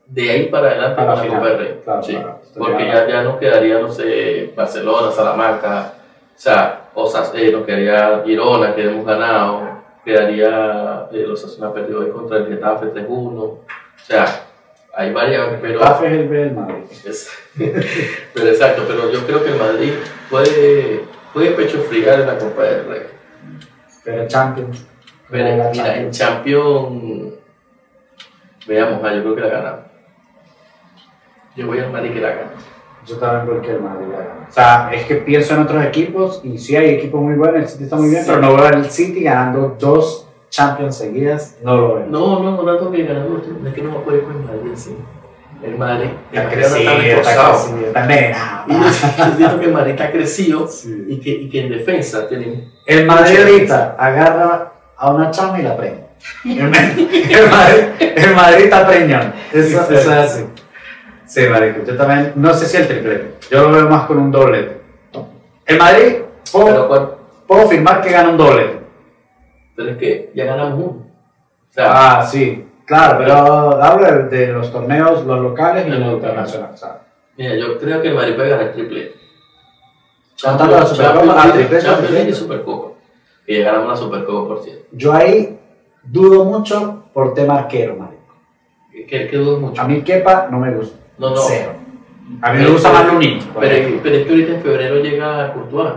[0.07, 1.37] de ahí para adelante A la con la final.
[1.39, 1.81] Copa del Rey.
[1.83, 2.17] Claro, Sí.
[2.57, 5.93] Porque ya, ya nos quedaría, no sé, Barcelona, Salamanca,
[6.35, 9.61] o sea, Osas, eh, nos quedaría Girona, que hemos ganado,
[10.03, 13.07] quedaría eh, los Osasuna perdió hoy contra el Getafe 3-1,
[13.39, 13.59] o
[14.03, 14.25] sea,
[14.95, 16.83] hay varias, pero, Getafe es el B del Madrid.
[17.05, 17.29] es-
[18.33, 19.93] pero exacto, pero yo creo que el Madrid
[20.31, 21.01] puede,
[21.33, 23.01] puede pecho friar en la Copa del Rey.
[24.07, 24.87] Pero Champions.
[25.29, 27.33] Pero mira, en Champions.
[28.65, 29.85] Veamos, ah, yo creo que la ganamos.
[31.57, 32.51] Yo voy al Madrid que la gana.
[33.05, 34.47] Yo también creo que el Madrid la gana.
[34.49, 37.67] O sea, es que pienso en otros equipos y sí hay equipos muy buenos, el
[37.67, 38.29] City está muy bien, Sí.
[38.29, 42.05] pero no veo al City ganando dos Champions seguidas, no lo veo.
[42.07, 44.95] No, no, no tanto que ganamos, es que no me ir con el Madrid así.
[45.63, 47.53] El Madrid, el Está crecido, está está reforzado.
[47.53, 48.63] crecido, está envenenado.
[48.67, 48.79] Y yo,
[49.29, 51.05] yo siento que el Madrid está crecido Sí.
[51.09, 52.71] y que, y que en defensa tienen.
[52.85, 56.03] El Madrid ahorita agarra a una chama y la prende.
[56.45, 59.33] El, el Madrid, el Madrid está preñón.
[59.53, 60.45] Eso, eso es así.
[61.25, 61.83] Sí, marico.
[61.85, 63.33] Yo también, no sé si el triplete.
[63.51, 64.77] Yo lo veo más con un doblete.
[65.65, 66.15] El Madrid,
[66.51, 67.11] Pero, puedo, cual-
[67.45, 68.79] puedo firmar que gana un doblete.
[69.75, 71.05] pero es que ya ganamos uno.
[71.69, 72.66] O sea, Ah, sí.
[72.87, 76.85] Claro, pero hablo de, los torneos, los locales y los internacionales.
[77.35, 79.11] mira, yo creo que puede ganar el triple.
[80.41, 82.33] Contando la Supercopa, Champions ah, triplete, Champions y.
[82.33, 82.97] Supercopa.
[83.45, 84.85] Que ya ganamos la Supercopa, por cierto.
[84.93, 85.59] Yo ahí
[86.01, 88.35] dudo mucho por tema arquero, marico.
[88.89, 89.81] Que, que dudo mucho.
[89.81, 90.97] A mí Kepa no me gusta.
[91.17, 91.35] No, no.
[91.35, 91.73] Cero.
[92.41, 93.39] A mí me gusta más Lunin.
[93.59, 95.93] Pero, pero es que ahorita en febrero llega Courtois.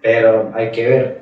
[0.00, 1.19] Pero hay que ver.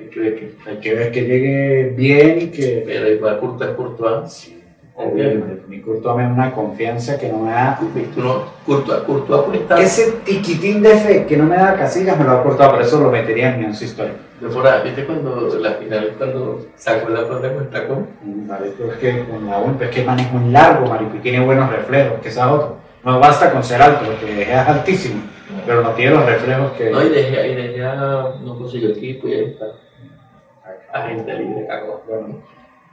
[0.00, 0.54] Hay que ver que.
[0.66, 2.82] Hay que ver que llegue bien y que.
[2.86, 4.54] Pero igual Courtois es Courtois.
[4.96, 7.78] Obviamente, Mi Courtois me da una confianza que no me da.
[8.16, 9.78] No, Courtois, Courtois puede estar.
[9.78, 13.00] Ese tiquitín de fe que no me da Casillas me lo ha cortado, por eso
[13.00, 14.18] lo metería en mi once histórico.
[14.40, 18.06] De por ahí, ¿viste cuando la final, cuando sacó la pelota con el tacón?
[18.46, 21.18] Marico, es que con la UNP es que el man es muy largo, marico, y
[21.18, 22.68] tiene buenos reflejos, que esa es otra.
[23.04, 25.20] No basta con ser alto, porque es altísimo,
[25.66, 26.90] pero no tiene los reflejos que.
[26.90, 27.94] No, y de Gea, y de Gea
[28.42, 29.66] no consiguió equipo y ahí está.
[30.92, 32.02] Agente libre, cagó.
[32.08, 32.42] Bueno,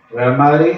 [0.10, 0.78] Real Madrid,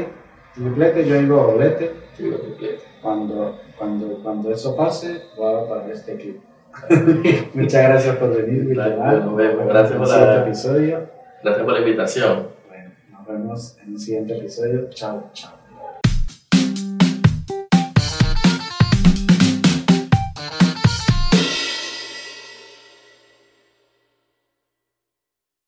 [0.54, 1.92] triplete, yo digo doblete.
[2.14, 2.84] Sí, lo triplete.
[3.02, 6.42] Cuando, cuando, cuando eso pase, voy a para este equipo.
[7.54, 9.26] Muchas gracias por venir, Villamar.
[9.26, 9.68] Nos vemos.
[9.68, 11.10] Gracias por el episodio.
[11.44, 12.48] Gracias por la invitación.
[12.68, 14.90] Bueno, nos vemos en el siguiente episodio.
[14.90, 15.59] Chao, chao.